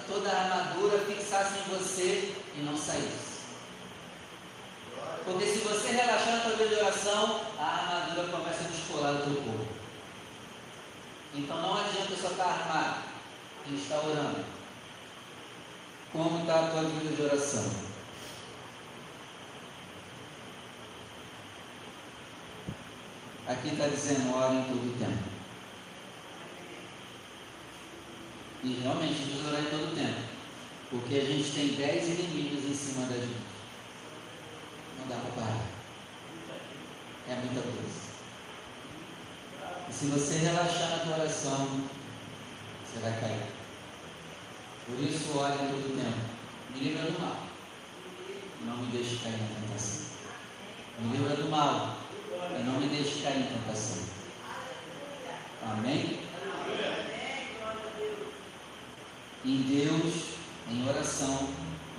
toda 0.08 0.32
a 0.32 0.42
armadura, 0.42 0.98
fixasse 1.06 1.60
em 1.60 1.78
você 1.78 2.34
e 2.56 2.62
não 2.62 2.76
saísse. 2.76 3.27
Porque 5.28 5.46
se 5.46 5.60
você 5.60 5.92
relaxar 5.92 6.48
vida 6.52 6.70
de 6.70 6.76
oração, 6.76 7.42
a 7.60 7.66
armadura 7.66 8.30
começa 8.30 8.64
a 8.64 8.68
descolar 8.68 9.12
do 9.12 9.24
teu 9.26 9.44
corpo. 9.44 9.68
Então 11.36 11.62
não 11.62 11.78
adianta 11.78 12.16
só 12.16 12.30
estar 12.30 12.46
armado 12.46 13.04
e 13.70 13.76
estar 13.76 13.98
orando. 13.98 14.46
Como 16.14 16.40
está 16.40 16.60
a 16.60 16.72
tua 16.72 16.84
vida 16.84 17.14
de 17.14 17.22
oração? 17.22 17.70
Aqui 23.48 23.68
está 23.68 23.88
dizendo 23.88 24.34
ora 24.34 24.54
em 24.54 24.64
todo 24.64 24.98
tempo. 24.98 25.24
E 28.64 28.80
realmente 28.82 29.24
a 29.24 29.26
gente 29.26 29.46
orar 29.46 29.62
em 29.62 29.66
todo 29.66 29.94
tempo. 29.94 30.22
Porque 30.90 31.16
a 31.16 31.26
gente 31.26 31.52
tem 31.52 31.68
dez 31.76 32.08
inimigos 32.08 32.64
em 32.64 32.74
cima 32.74 33.08
da 33.08 33.16
gente. 33.16 33.57
Dá 35.10 35.16
para 35.16 35.42
parar. 35.42 35.66
É 37.30 37.36
muita 37.36 37.62
coisa. 37.62 38.08
E 39.90 39.94
se 39.94 40.06
você 40.08 40.38
relaxar 40.40 40.90
na 40.90 41.00
tua 41.00 41.16
oração, 41.16 41.82
você 42.86 43.00
vai 43.02 43.20
cair. 43.20 43.58
Por 44.86 45.00
isso, 45.00 45.30
em 45.30 45.72
todo 45.72 45.98
tempo. 45.98 46.38
Me 46.74 46.80
livra 46.80 47.12
do 47.12 47.20
mal. 47.20 47.44
Não 48.66 48.78
me 48.78 48.92
deixe 48.92 49.18
cair 49.18 49.40
na 49.40 49.62
tentação. 49.62 50.08
Me 51.00 51.18
livra 51.18 51.36
do 51.36 51.50
mal. 51.50 51.98
E 52.60 52.64
não 52.64 52.80
me 52.80 52.88
deixe 52.88 53.22
cair 53.22 53.40
em 53.40 53.48
tentação. 53.48 54.04
Amém? 55.64 56.20
Em 59.46 59.62
Deus, 59.62 60.38
em 60.70 60.88
oração, 60.88 61.50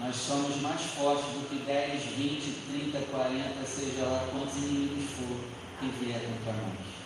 nós 0.00 0.14
somos 0.14 0.56
mais 0.62 0.80
fortes 0.80 1.24
do 1.24 1.48
que 1.48 1.64
10, 1.64 2.02
20, 2.02 2.92
30, 2.92 2.98
40, 3.10 3.66
seja 3.66 4.04
lá 4.04 4.28
quantos 4.30 4.56
inimigos 4.56 5.10
for 5.10 5.36
que 5.80 5.86
vier 5.98 6.20
contra 6.20 6.52
nós. 6.52 6.98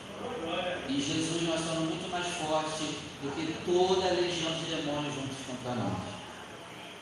Em 0.88 1.00
Jesus 1.00 1.42
nós 1.42 1.60
somos 1.60 1.88
muito 1.88 2.10
mais 2.10 2.26
fortes 2.26 2.96
do 3.22 3.34
que 3.34 3.54
toda 3.64 4.08
a 4.08 4.12
legião 4.12 4.52
de 4.58 4.76
demônios 4.76 5.14
juntos 5.14 5.36
contra 5.46 5.74
nós. 5.74 5.98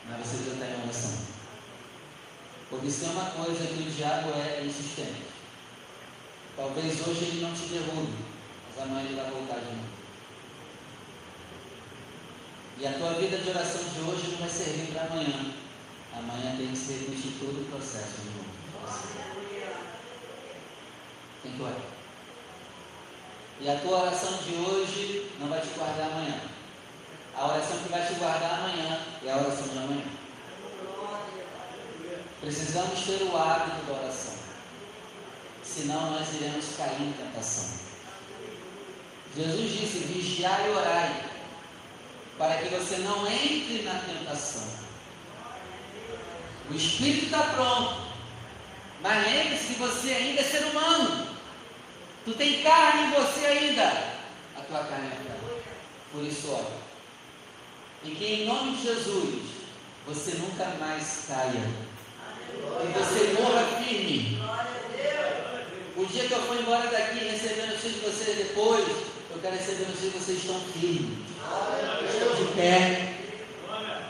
Mas 0.09 0.25
você 0.25 0.45
já 0.45 0.53
está 0.53 0.65
em 0.65 0.83
oração. 0.83 1.17
Porque 2.69 2.89
se 2.89 3.01
tem 3.01 3.09
uma 3.09 3.25
coisa 3.31 3.67
que 3.67 3.83
o 3.83 3.91
diabo 3.91 4.29
é 4.31 4.63
insistente. 4.65 5.23
Talvez 6.55 7.05
hoje 7.05 7.25
ele 7.25 7.41
não 7.41 7.53
te 7.53 7.65
derrube, 7.67 8.13
mas 8.69 8.83
amanhã 8.83 9.05
ele 9.05 9.15
vai 9.15 9.29
voltar 9.29 9.59
de. 9.59 10.01
E 12.79 12.87
a 12.87 12.93
tua 12.93 13.13
vida 13.13 13.37
de 13.37 13.49
oração 13.49 13.81
de 13.83 13.99
hoje 13.99 14.31
não 14.31 14.37
vai 14.39 14.49
servir 14.49 14.93
para 14.93 15.03
amanhã. 15.03 15.60
Amanhã 16.17 16.55
tem 16.57 16.67
que 16.67 16.77
ser 16.77 16.99
repetir 16.99 17.33
todo 17.39 17.61
o 17.61 17.65
processo 17.71 18.21
de 18.21 18.29
novo. 18.29 18.51
Tem 21.43 21.51
que 21.53 21.61
orar. 21.61 21.75
E 23.61 23.69
a 23.69 23.79
tua 23.79 24.01
oração 24.01 24.37
de 24.43 24.55
hoje 24.55 25.31
não 25.39 25.47
vai 25.47 25.61
te 25.61 25.69
guardar 25.69 26.11
amanhã. 26.11 26.41
A 27.35 27.47
oração 27.47 27.77
que 27.77 27.89
vai 27.89 28.05
te 28.05 28.13
guardar 28.15 28.59
amanhã 28.59 29.05
é 29.23 29.31
a 29.31 29.37
oração 29.37 29.67
de 29.67 29.77
amanhã. 29.77 30.05
Precisamos 32.41 32.99
ter 33.01 33.23
o 33.23 33.37
hábito 33.37 33.85
da 33.85 33.93
oração. 33.93 34.33
Senão 35.63 36.11
nós 36.11 36.27
iremos 36.33 36.75
cair 36.75 37.01
em 37.01 37.13
tentação. 37.13 37.79
Jesus 39.35 39.71
disse: 39.71 39.99
vigiai 39.99 40.67
e 40.67 40.71
orai, 40.71 41.25
para 42.37 42.57
que 42.57 42.75
você 42.75 42.97
não 42.97 43.25
entre 43.27 43.83
na 43.83 43.93
tentação. 43.99 44.80
O 46.71 46.75
espírito 46.75 47.25
está 47.25 47.39
pronto. 47.55 47.95
Mas 49.01 49.25
lembre-se 49.25 49.73
que 49.73 49.79
você 49.79 50.13
ainda 50.13 50.41
é 50.41 50.43
ser 50.43 50.63
humano. 50.67 51.27
Tu 52.23 52.33
tem 52.33 52.63
carne 52.63 53.07
em 53.07 53.11
você 53.11 53.45
ainda. 53.45 53.87
A 54.55 54.61
tua 54.61 54.79
carne 54.85 55.07
é 55.07 55.15
fraca. 55.15 55.61
Por 56.13 56.23
isso, 56.23 56.49
olha. 56.51 56.81
E 58.03 58.11
que 58.11 58.25
em 58.25 58.45
nome 58.45 58.77
de 58.77 58.83
Jesus, 58.83 59.43
você 60.07 60.31
nunca 60.37 60.65
mais 60.79 61.25
caia. 61.27 61.69
E 62.53 62.93
você 62.93 63.41
morra 63.41 63.65
firme. 63.83 64.41
O 65.97 66.05
dia 66.05 66.27
que 66.27 66.31
eu 66.33 66.41
for 66.43 66.57
embora 66.57 66.89
daqui 66.89 67.19
recebendo 67.19 67.71
notícia 67.71 67.89
de 67.89 67.99
vocês 67.99 68.37
depois, 68.37 68.87
eu 69.29 69.39
quero 69.41 69.57
receber 69.57 69.87
notícia 69.87 70.09
de 70.09 70.17
vocês 70.17 70.37
estão 70.37 70.59
firmes. 70.71 71.17
Estão 72.09 72.35
de 72.35 72.53
pé. 72.53 73.17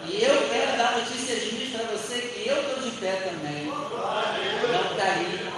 E 0.07 0.23
eu 0.23 0.49
quero 0.49 0.77
dar 0.77 0.97
notícias 0.97 1.51
ruins 1.51 1.69
para 1.71 1.85
você 1.85 2.21
que 2.21 2.49
eu 2.49 2.61
estou 2.61 2.83
de 2.83 2.90
pé 3.01 3.15
também. 3.15 3.65
Não 3.65 4.95
caí. 4.95 5.51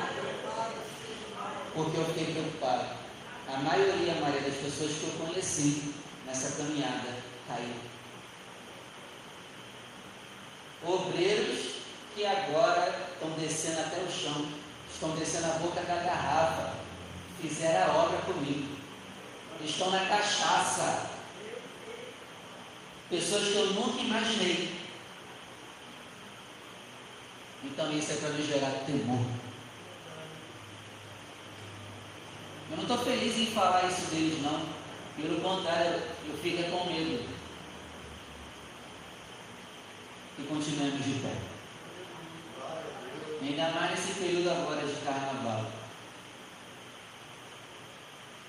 Porque 1.75 1.97
eu 1.97 2.05
fiquei 2.05 2.33
preocupado. 2.33 3.03
A 3.53 3.57
maioria, 3.57 4.13
a 4.13 4.21
maioria 4.21 4.49
das 4.49 4.59
pessoas 4.59 4.93
que 4.93 5.03
eu 5.03 5.25
conheci 5.25 5.93
nessa 6.25 6.55
caminhada 6.55 7.09
caiu. 7.47 7.75
Obreiros 10.85 11.73
que 12.15 12.25
agora 12.25 13.07
estão 13.13 13.31
descendo 13.31 13.81
até 13.81 13.97
o 13.97 14.11
chão, 14.11 14.47
estão 14.91 15.15
descendo 15.15 15.45
a 15.47 15.59
boca 15.59 15.81
da 15.81 15.95
garrafa, 15.95 16.73
fizeram 17.41 17.91
a 17.91 18.03
obra 18.03 18.17
comigo, 18.21 18.77
estão 19.63 19.91
na 19.91 20.05
cachaça, 20.05 21.09
pessoas 23.09 23.43
que 23.43 23.55
eu 23.55 23.73
nunca 23.73 24.01
imaginei. 24.01 24.82
Então 27.73 27.91
isso 27.91 28.11
é 28.11 28.15
para 28.15 28.29
nos 28.29 28.45
gerar 28.45 28.71
temor. 28.85 29.25
Eu 32.69 32.77
não 32.77 32.83
estou 32.83 32.97
feliz 32.99 33.37
em 33.37 33.47
falar 33.47 33.87
isso 33.87 34.09
deles, 34.11 34.41
não. 34.41 34.65
Pelo 35.17 35.41
contrário, 35.41 36.01
eu 36.27 36.37
fico 36.37 36.63
com 36.71 36.85
medo. 36.85 37.29
E 40.39 40.43
continuemos 40.43 41.03
de 41.03 41.19
pé. 41.19 41.35
Ainda 43.41 43.69
mais 43.71 43.91
nesse 43.91 44.19
período 44.19 44.49
agora 44.49 44.87
de 44.87 44.95
carnaval. 45.01 45.71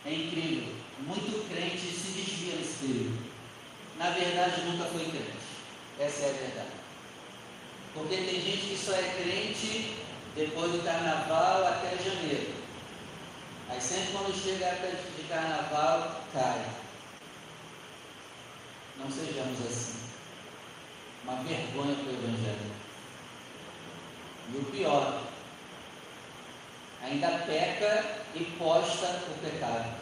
É 0.06 0.12
incrível. 0.12 0.74
Muito 1.00 1.48
crente 1.48 1.80
se 1.80 2.12
desvia 2.12 2.56
nesse 2.56 2.86
período 2.86 3.34
na 3.98 4.10
verdade 4.10 4.62
nunca 4.62 4.84
foi 4.84 5.04
crente. 5.04 5.44
Essa 5.98 6.24
é 6.24 6.30
a 6.30 6.32
verdade. 6.32 6.83
Porque 7.94 8.16
tem 8.16 8.40
gente 8.40 8.66
que 8.66 8.76
só 8.76 8.92
é 8.92 9.14
crente 9.22 9.96
depois 10.34 10.72
do 10.72 10.84
carnaval 10.84 11.64
até 11.64 11.96
janeiro. 11.96 12.52
Aí 13.68 13.80
sempre 13.80 14.12
quando 14.12 14.34
chega 14.34 14.64
a 14.64 14.68
época 14.68 14.96
de 15.16 15.28
carnaval, 15.28 16.24
cai. 16.32 16.66
Não 18.98 19.08
sejamos 19.10 19.60
assim. 19.60 19.94
Uma 21.22 21.36
vergonha 21.44 21.94
para 21.94 22.12
o 22.12 22.14
Evangelho. 22.14 22.74
E 24.52 24.56
o 24.58 24.64
pior, 24.64 25.22
ainda 27.02 27.28
peca 27.46 28.04
e 28.34 28.44
posta 28.58 29.06
o 29.06 29.38
pecado. 29.40 29.94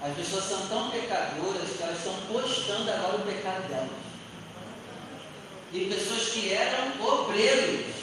As 0.00 0.14
pessoas 0.14 0.44
são 0.44 0.68
tão 0.68 0.90
pecadoras 0.90 1.70
que 1.76 1.82
elas 1.82 1.98
estão 1.98 2.14
postando 2.32 2.90
agora 2.90 3.16
o 3.16 3.26
pecado 3.26 3.68
delas. 3.68 4.07
E 5.72 5.84
pessoas 5.84 6.30
que 6.30 6.52
eram 6.52 7.00
obreiros 7.06 7.94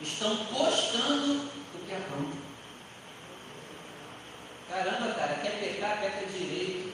estão 0.00 0.36
postando 0.46 1.50
o 1.74 1.78
que 1.86 1.92
é 1.92 2.00
bom. 2.10 2.32
Caramba, 4.70 5.12
cara, 5.14 5.34
quer 5.34 5.60
pecar, 5.60 6.00
peca 6.00 6.26
direito. 6.26 6.92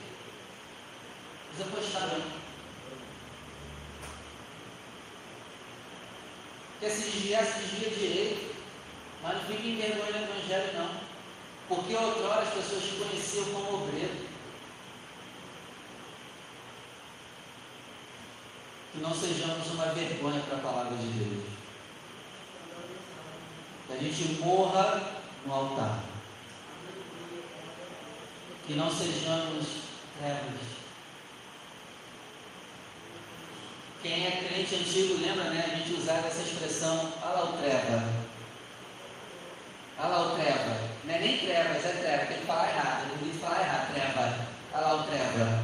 Precisa 1.47 1.75
postar 1.75 2.07
não. 2.07 2.41
Quer 6.81 6.89
se 6.89 7.11
desviar, 7.11 7.45
se 7.45 7.59
desvia 7.59 7.89
direito. 7.89 8.55
Mas 9.23 9.33
não 9.35 9.45
fique 9.45 9.69
em 9.69 9.75
vergonha 9.77 10.11
do 10.11 10.33
Evangelho, 10.33 10.73
não. 10.77 11.01
Porque 11.69 11.95
outrora 11.95 12.41
as 12.41 12.53
pessoas 12.53 12.83
conheciam 12.83 13.45
como 13.45 13.83
obreiro. 13.83 14.30
Que 18.91 18.99
não 18.99 19.13
sejamos 19.13 19.67
uma 19.71 19.85
vergonha 19.85 20.41
para 20.41 20.57
a 20.57 20.61
palavra 20.61 20.97
de 20.97 21.07
Deus. 21.07 21.45
Que 23.87 23.93
a 23.93 23.97
gente 23.97 24.41
morra 24.41 25.01
no 25.45 25.53
altar. 25.53 26.03
Que 28.67 28.73
não 28.73 28.91
sejamos 28.91 29.65
trevas. 30.19 30.71
Quem 34.01 34.25
é 34.25 34.31
crente 34.31 34.75
antigo 34.75 35.21
lembra, 35.21 35.49
né? 35.51 35.71
A 35.71 35.75
gente 35.77 35.93
usava 35.93 36.27
essa 36.27 36.41
expressão, 36.41 37.13
olha 37.21 37.33
lá 37.33 37.43
o 37.43 37.57
treva. 37.57 38.03
Olha 39.99 40.07
lá 40.07 40.21
o 40.27 40.35
treva. 40.35 40.91
Não 41.05 41.13
é 41.13 41.19
nem 41.19 41.37
trevas, 41.37 41.85
é 41.85 41.89
treva, 41.89 42.25
tem 42.25 42.39
que 42.39 42.45
falar 42.45 42.69
errado. 42.69 43.11
Ele 43.11 43.31
diz 43.31 43.41
falar 43.41 43.61
errado, 43.61 43.93
treva. 43.93 44.47
Olha 44.73 44.81
lá 44.81 44.95
o 44.95 45.03
treva. 45.03 45.63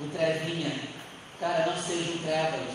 O 0.00 0.08
trevinha. 0.08 0.89
Cara, 1.40 1.64
não 1.64 1.82
sejam 1.82 2.18
trevas. 2.18 2.68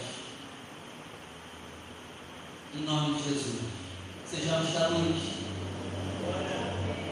Em 2.74 2.82
nome 2.82 3.14
de 3.14 3.30
Jesus. 3.30 3.62
Sejamos 4.26 4.74
da 4.74 4.88
luz. 4.88 5.22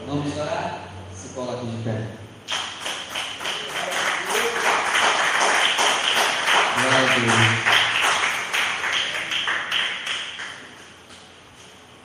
Vamos 0.08 0.36
orar? 0.36 0.88
Se 1.14 1.28
coloque 1.28 1.66
de 1.66 1.84
pé. 1.84 2.08
Glória 6.74 6.98
a 6.98 7.18
Deus. 7.20 7.74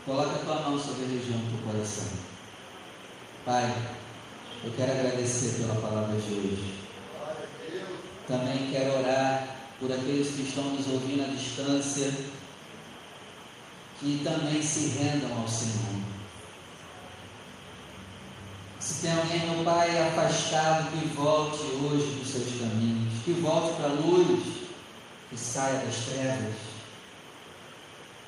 Coloca 0.05 0.35
a 0.35 0.45
tua 0.45 0.61
mão 0.61 0.79
sobre 0.79 1.05
a 1.05 1.07
região 1.07 1.39
do 1.39 1.57
teu 1.57 1.73
coração. 1.73 2.07
Pai, 3.45 3.75
eu 4.63 4.71
quero 4.73 4.91
agradecer 4.91 5.59
pela 5.59 5.81
palavra 5.81 6.15
de 6.21 6.33
hoje. 6.33 6.78
Também 8.29 8.69
quero 8.71 8.99
orar 8.99 9.55
por 9.79 9.91
aqueles 9.91 10.35
que 10.35 10.43
estão 10.43 10.65
nos 10.65 10.87
ouvindo 10.87 11.23
à 11.23 11.27
distância, 11.29 12.13
que 13.99 14.21
também 14.23 14.61
se 14.61 14.89
rendam 14.99 15.35
ao 15.35 15.47
Senhor. 15.47 15.99
Se 18.79 19.01
tem 19.01 19.11
alguém, 19.13 19.49
meu 19.49 19.63
Pai, 19.63 19.97
afastado, 20.09 20.91
que 20.91 21.07
volte 21.07 21.63
hoje 21.63 22.19
dos 22.19 22.29
seus 22.29 22.61
caminhos, 22.61 23.23
que 23.25 23.33
volte 23.33 23.75
para 23.77 23.89
a 23.89 23.93
luz, 23.93 24.43
que 25.31 25.35
saia 25.35 25.79
das 25.79 25.95
trevas. 25.95 26.55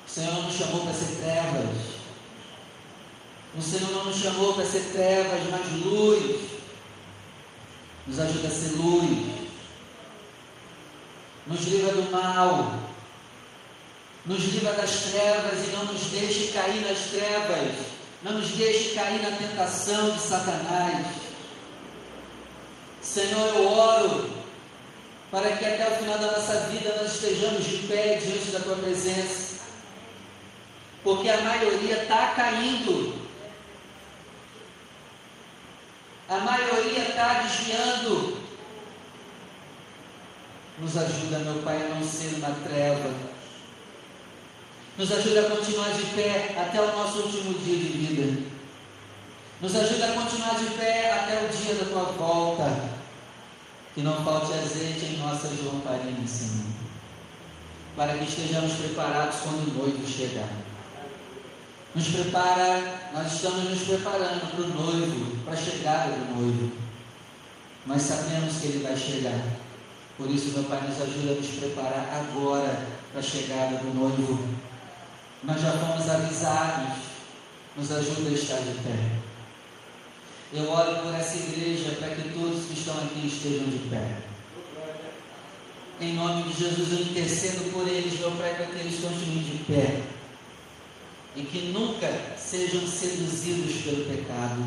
O 0.04 0.10
Senhor 0.10 0.42
nos 0.42 0.54
chamou 0.54 0.80
para 0.80 0.94
ser 0.94 1.16
trevas. 1.22 1.76
O 3.56 3.62
Senhor 3.62 3.92
não 3.92 4.06
nos 4.06 4.16
chamou 4.16 4.54
para 4.54 4.66
ser 4.66 4.90
trevas, 4.92 5.40
mas 5.48 5.84
luz. 5.84 6.40
Nos 8.04 8.18
ajuda 8.18 8.48
a 8.48 8.50
ser 8.50 8.76
luz. 8.76 9.41
Nos 11.46 11.60
livra 11.64 11.92
do 11.92 12.10
mal. 12.10 12.74
Nos 14.24 14.44
livra 14.44 14.72
das 14.74 14.90
trevas 14.90 15.66
e 15.66 15.70
não 15.72 15.84
nos 15.86 16.02
deixe 16.02 16.52
cair 16.52 16.80
nas 16.88 16.98
trevas. 16.98 17.86
Não 18.22 18.32
nos 18.32 18.48
deixe 18.50 18.94
cair 18.94 19.20
na 19.22 19.36
tentação 19.36 20.10
de 20.10 20.20
Satanás. 20.20 21.06
Senhor, 23.00 23.48
eu 23.56 23.68
oro 23.68 24.30
para 25.30 25.56
que 25.56 25.64
até 25.64 25.88
o 25.88 25.96
final 25.96 26.18
da 26.18 26.32
nossa 26.32 26.60
vida 26.68 26.94
nós 27.00 27.14
estejamos 27.14 27.64
de 27.64 27.78
pé 27.88 28.16
diante 28.16 28.50
da 28.50 28.60
tua 28.60 28.76
presença 28.76 29.52
porque 31.02 31.28
a 31.28 31.40
maioria 31.40 32.02
está 32.02 32.28
caindo. 32.28 33.20
A 36.28 36.38
maioria 36.38 37.08
está 37.08 37.42
desviando. 37.42 38.41
Nos 40.82 40.96
ajuda, 40.96 41.38
meu 41.38 41.62
Pai, 41.62 41.76
a 41.76 41.94
não 41.94 42.02
ser 42.02 42.34
uma 42.34 42.50
treva. 42.64 43.10
Nos 44.98 45.12
ajuda 45.12 45.40
a 45.40 45.50
continuar 45.50 45.90
de 45.92 46.02
pé 46.16 46.56
até 46.58 46.80
o 46.82 46.96
nosso 46.96 47.20
último 47.20 47.58
dia 47.60 47.76
de 47.76 47.88
vida. 47.88 48.42
Nos 49.60 49.76
ajuda 49.76 50.06
a 50.06 50.12
continuar 50.12 50.56
de 50.56 50.66
pé 50.74 51.12
até 51.12 51.46
o 51.46 51.48
dia 51.48 51.74
da 51.76 51.84
tua 51.84 52.12
volta. 52.12 52.90
Que 53.94 54.02
não 54.02 54.24
falte 54.24 54.52
azeite 54.54 55.04
em 55.04 55.18
nossas 55.18 55.52
lamparinas, 55.64 56.28
Senhor. 56.28 56.66
Para 57.96 58.14
que 58.14 58.24
estejamos 58.24 58.72
preparados 58.72 59.36
quando 59.40 59.70
o 59.70 59.78
noivo 59.78 60.06
chegar 60.06 60.48
nos 61.94 62.08
prepara, 62.08 63.10
nós 63.12 63.34
estamos 63.34 63.68
nos 63.68 63.82
preparando 63.82 64.50
para 64.50 64.64
o 64.64 64.68
noivo, 64.68 65.36
para 65.44 65.52
a 65.52 65.56
chegada 65.56 66.10
do 66.12 66.40
noivo. 66.40 66.72
Nós 67.86 68.00
sabemos 68.00 68.56
que 68.56 68.66
ele 68.68 68.82
vai 68.82 68.96
chegar. 68.96 69.61
Por 70.16 70.30
isso, 70.30 70.52
meu 70.52 70.64
Pai, 70.64 70.80
nos 70.86 71.00
ajuda 71.00 71.32
a 71.32 71.34
nos 71.36 71.46
preparar 71.48 72.26
agora 72.26 72.86
para 73.10 73.20
a 73.20 73.22
chegada 73.22 73.78
do 73.78 73.94
noivo. 73.94 74.46
Nós 75.42 75.60
já 75.60 75.72
fomos 75.72 76.08
avisados, 76.08 76.98
nos 77.76 77.90
ajuda 77.90 78.28
a 78.28 78.32
estar 78.32 78.58
de 78.58 78.74
pé. 78.82 79.22
Eu 80.52 80.70
oro 80.70 81.02
por 81.02 81.14
essa 81.14 81.36
igreja 81.36 81.96
para 81.98 82.14
que 82.14 82.28
todos 82.28 82.66
que 82.66 82.74
estão 82.74 82.94
aqui 82.98 83.26
estejam 83.26 83.66
de 83.68 83.88
pé. 83.88 84.18
Em 86.00 86.14
nome 86.14 86.42
de 86.44 86.58
Jesus, 86.58 86.92
eu 86.92 87.00
intercedo 87.00 87.72
por 87.72 87.88
eles, 87.88 88.20
meu 88.20 88.32
Pai, 88.32 88.54
para 88.54 88.66
que 88.66 88.78
eles 88.80 89.00
continuem 89.00 89.42
de 89.42 89.64
pé 89.64 90.02
e 91.34 91.42
que 91.42 91.72
nunca 91.72 92.08
sejam 92.36 92.86
seduzidos 92.86 93.82
pelo 93.82 94.04
pecado. 94.04 94.62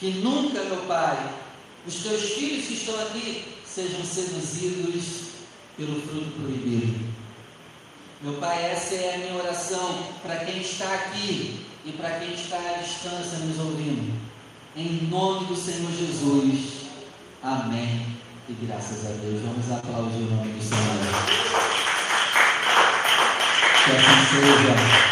Que 0.00 0.10
nunca, 0.12 0.62
meu 0.64 0.86
Pai, 0.86 1.34
os 1.86 1.96
teus 1.96 2.22
filhos 2.30 2.66
que 2.66 2.74
estão 2.74 2.98
aqui 3.02 3.57
sejam 3.78 4.04
seduzidos 4.04 5.28
pelo 5.76 6.02
fruto 6.02 6.32
proibido. 6.40 6.98
Meu 8.20 8.32
Pai, 8.40 8.72
essa 8.72 8.96
é 8.96 9.14
a 9.14 9.18
minha 9.18 9.36
oração 9.36 10.08
para 10.20 10.44
quem 10.44 10.60
está 10.60 10.92
aqui 10.92 11.64
e 11.84 11.92
para 11.92 12.18
quem 12.18 12.34
está 12.34 12.56
à 12.56 12.82
distância 12.82 13.38
nos 13.38 13.56
ouvindo. 13.60 14.18
Em 14.74 15.06
nome 15.08 15.46
do 15.46 15.54
Senhor 15.54 15.92
Jesus. 15.92 16.88
Amém. 17.40 18.04
E 18.48 18.52
graças 18.66 19.06
a 19.06 19.10
Deus. 19.10 19.42
Vamos 19.42 19.70
aplaudir 19.70 20.24
o 20.24 20.30
nome 20.34 20.52
do 20.54 20.64
Senhor. 20.64 20.98
Que 23.84 23.90
assim 23.92 24.26
seja. 24.32 25.07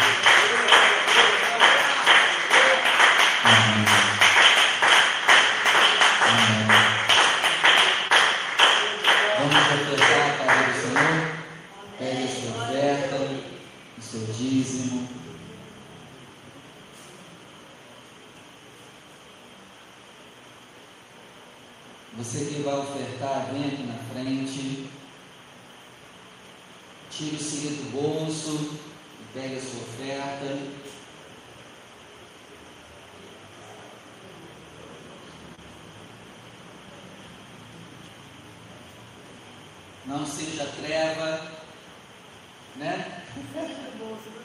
Né? 42.77 43.23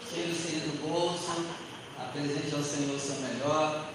Tire 0.09 0.31
o 0.31 0.35
siri 0.35 0.61
do 0.61 0.89
bolso, 0.89 1.47
apresente 1.99 2.55
ao 2.55 2.63
Senhor 2.63 2.97
o 2.97 3.01
seu 3.01 3.17
melhor. 3.17 3.87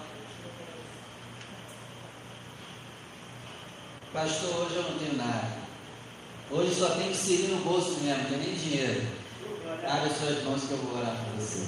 Pastor, 4.12 4.66
hoje 4.66 4.76
eu 4.76 4.82
não 4.82 4.98
tenho 4.98 5.16
nada. 5.16 5.58
Hoje 6.50 6.74
só 6.74 6.90
tem 6.90 7.10
que 7.10 7.16
seguir 7.16 7.48
no 7.48 7.62
bolso 7.62 8.00
mesmo, 8.00 8.22
não 8.22 8.30
tem 8.30 8.38
nem 8.38 8.54
dinheiro. 8.54 9.06
Abre 9.86 10.10
as 10.10 10.16
suas 10.16 10.42
mãos 10.44 10.64
que 10.64 10.70
eu 10.70 10.78
vou 10.78 10.98
orar 10.98 11.14
para 11.14 11.40
você. 11.40 11.66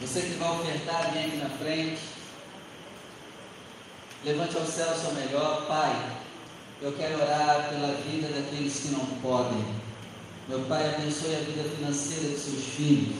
Você 0.00 0.20
que 0.22 0.38
vai 0.38 0.50
ofertar, 0.50 1.12
vem 1.12 1.26
aqui 1.26 1.36
na 1.36 1.50
frente. 1.50 2.00
Levante 4.24 4.56
ao 4.56 4.66
céu 4.66 4.92
o 4.92 4.98
seu 4.98 5.12
melhor. 5.12 5.66
Pai, 5.66 6.18
eu 6.80 6.92
quero 6.92 7.20
orar 7.20 7.68
pela 7.68 7.94
vida 7.94 8.28
daqueles 8.28 8.80
que 8.80 8.88
não 8.88 9.04
podem. 9.20 9.87
Meu 10.48 10.60
Pai, 10.60 10.94
abençoe 10.94 11.36
a 11.36 11.40
vida 11.40 11.62
financeira 11.76 12.30
de 12.30 12.38
seus 12.38 12.64
filhos. 12.64 13.16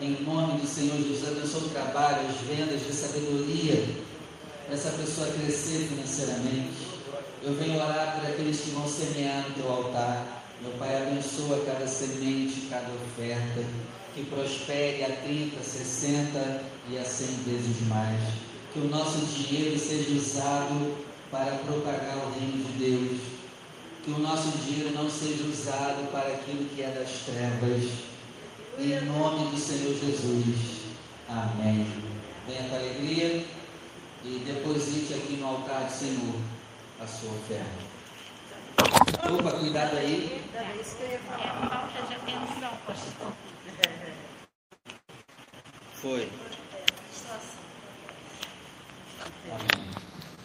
Em 0.00 0.22
nome 0.22 0.60
do 0.60 0.66
Senhor 0.66 0.98
Jesus, 0.98 1.26
abençoe 1.28 1.62
o 1.62 1.70
trabalho, 1.70 2.28
as 2.28 2.36
vendas 2.46 2.86
de 2.86 2.92
sabedoria 2.92 4.06
essa 4.70 4.90
pessoa 4.90 5.28
crescer 5.28 5.86
financeiramente. 5.88 6.76
Eu 7.42 7.54
venho 7.54 7.76
orar 7.76 8.18
por 8.18 8.28
aqueles 8.28 8.60
que 8.60 8.70
vão 8.70 8.86
semear 8.86 9.48
no 9.48 9.54
teu 9.54 9.70
altar. 9.70 10.44
Meu 10.60 10.72
Pai, 10.72 11.02
abençoa 11.02 11.64
cada 11.64 11.86
semente, 11.86 12.66
cada 12.68 12.88
oferta, 12.92 13.64
que 14.14 14.24
prospere 14.24 15.04
a 15.04 15.16
30, 15.24 15.62
60 15.62 16.62
e 16.90 16.98
a 16.98 17.04
100 17.04 17.26
vezes 17.46 17.86
mais. 17.88 18.20
Que 18.72 18.80
o 18.80 18.88
nosso 18.88 19.24
dinheiro 19.24 19.78
seja 19.78 20.10
usado 20.10 20.96
para 21.30 21.52
propagar 21.64 22.16
o 22.18 22.38
reino 22.38 22.64
de 22.64 22.72
Deus. 22.78 23.35
Que 24.06 24.12
o 24.12 24.20
nosso 24.20 24.56
dinheiro 24.58 24.92
não 24.92 25.10
seja 25.10 25.42
usado 25.42 26.08
para 26.12 26.28
aquilo 26.28 26.64
que 26.66 26.80
é 26.80 26.90
das 26.90 27.10
trevas. 27.24 27.90
Em 28.78 29.04
nome 29.04 29.50
do 29.50 29.58
Senhor 29.58 29.92
Jesus. 29.98 30.84
Amém. 31.28 31.92
Venha 32.46 32.68
com 32.68 32.76
alegria 32.76 33.44
e 34.24 34.44
deposite 34.46 35.12
aqui 35.12 35.38
no 35.38 35.48
altar 35.48 35.86
do 35.86 35.92
Senhor 35.92 36.40
a 37.02 37.06
sua 37.08 37.32
oferta. 37.32 37.66
Opa, 39.28 39.58
cuidado 39.58 39.96
aí. 39.96 40.40
É 40.54 41.18
falta 41.68 42.02
de 42.06 42.14
atenção, 42.14 42.78
pastor. 42.86 43.32
Foi. 45.94 46.30
Amém. 49.50 50.05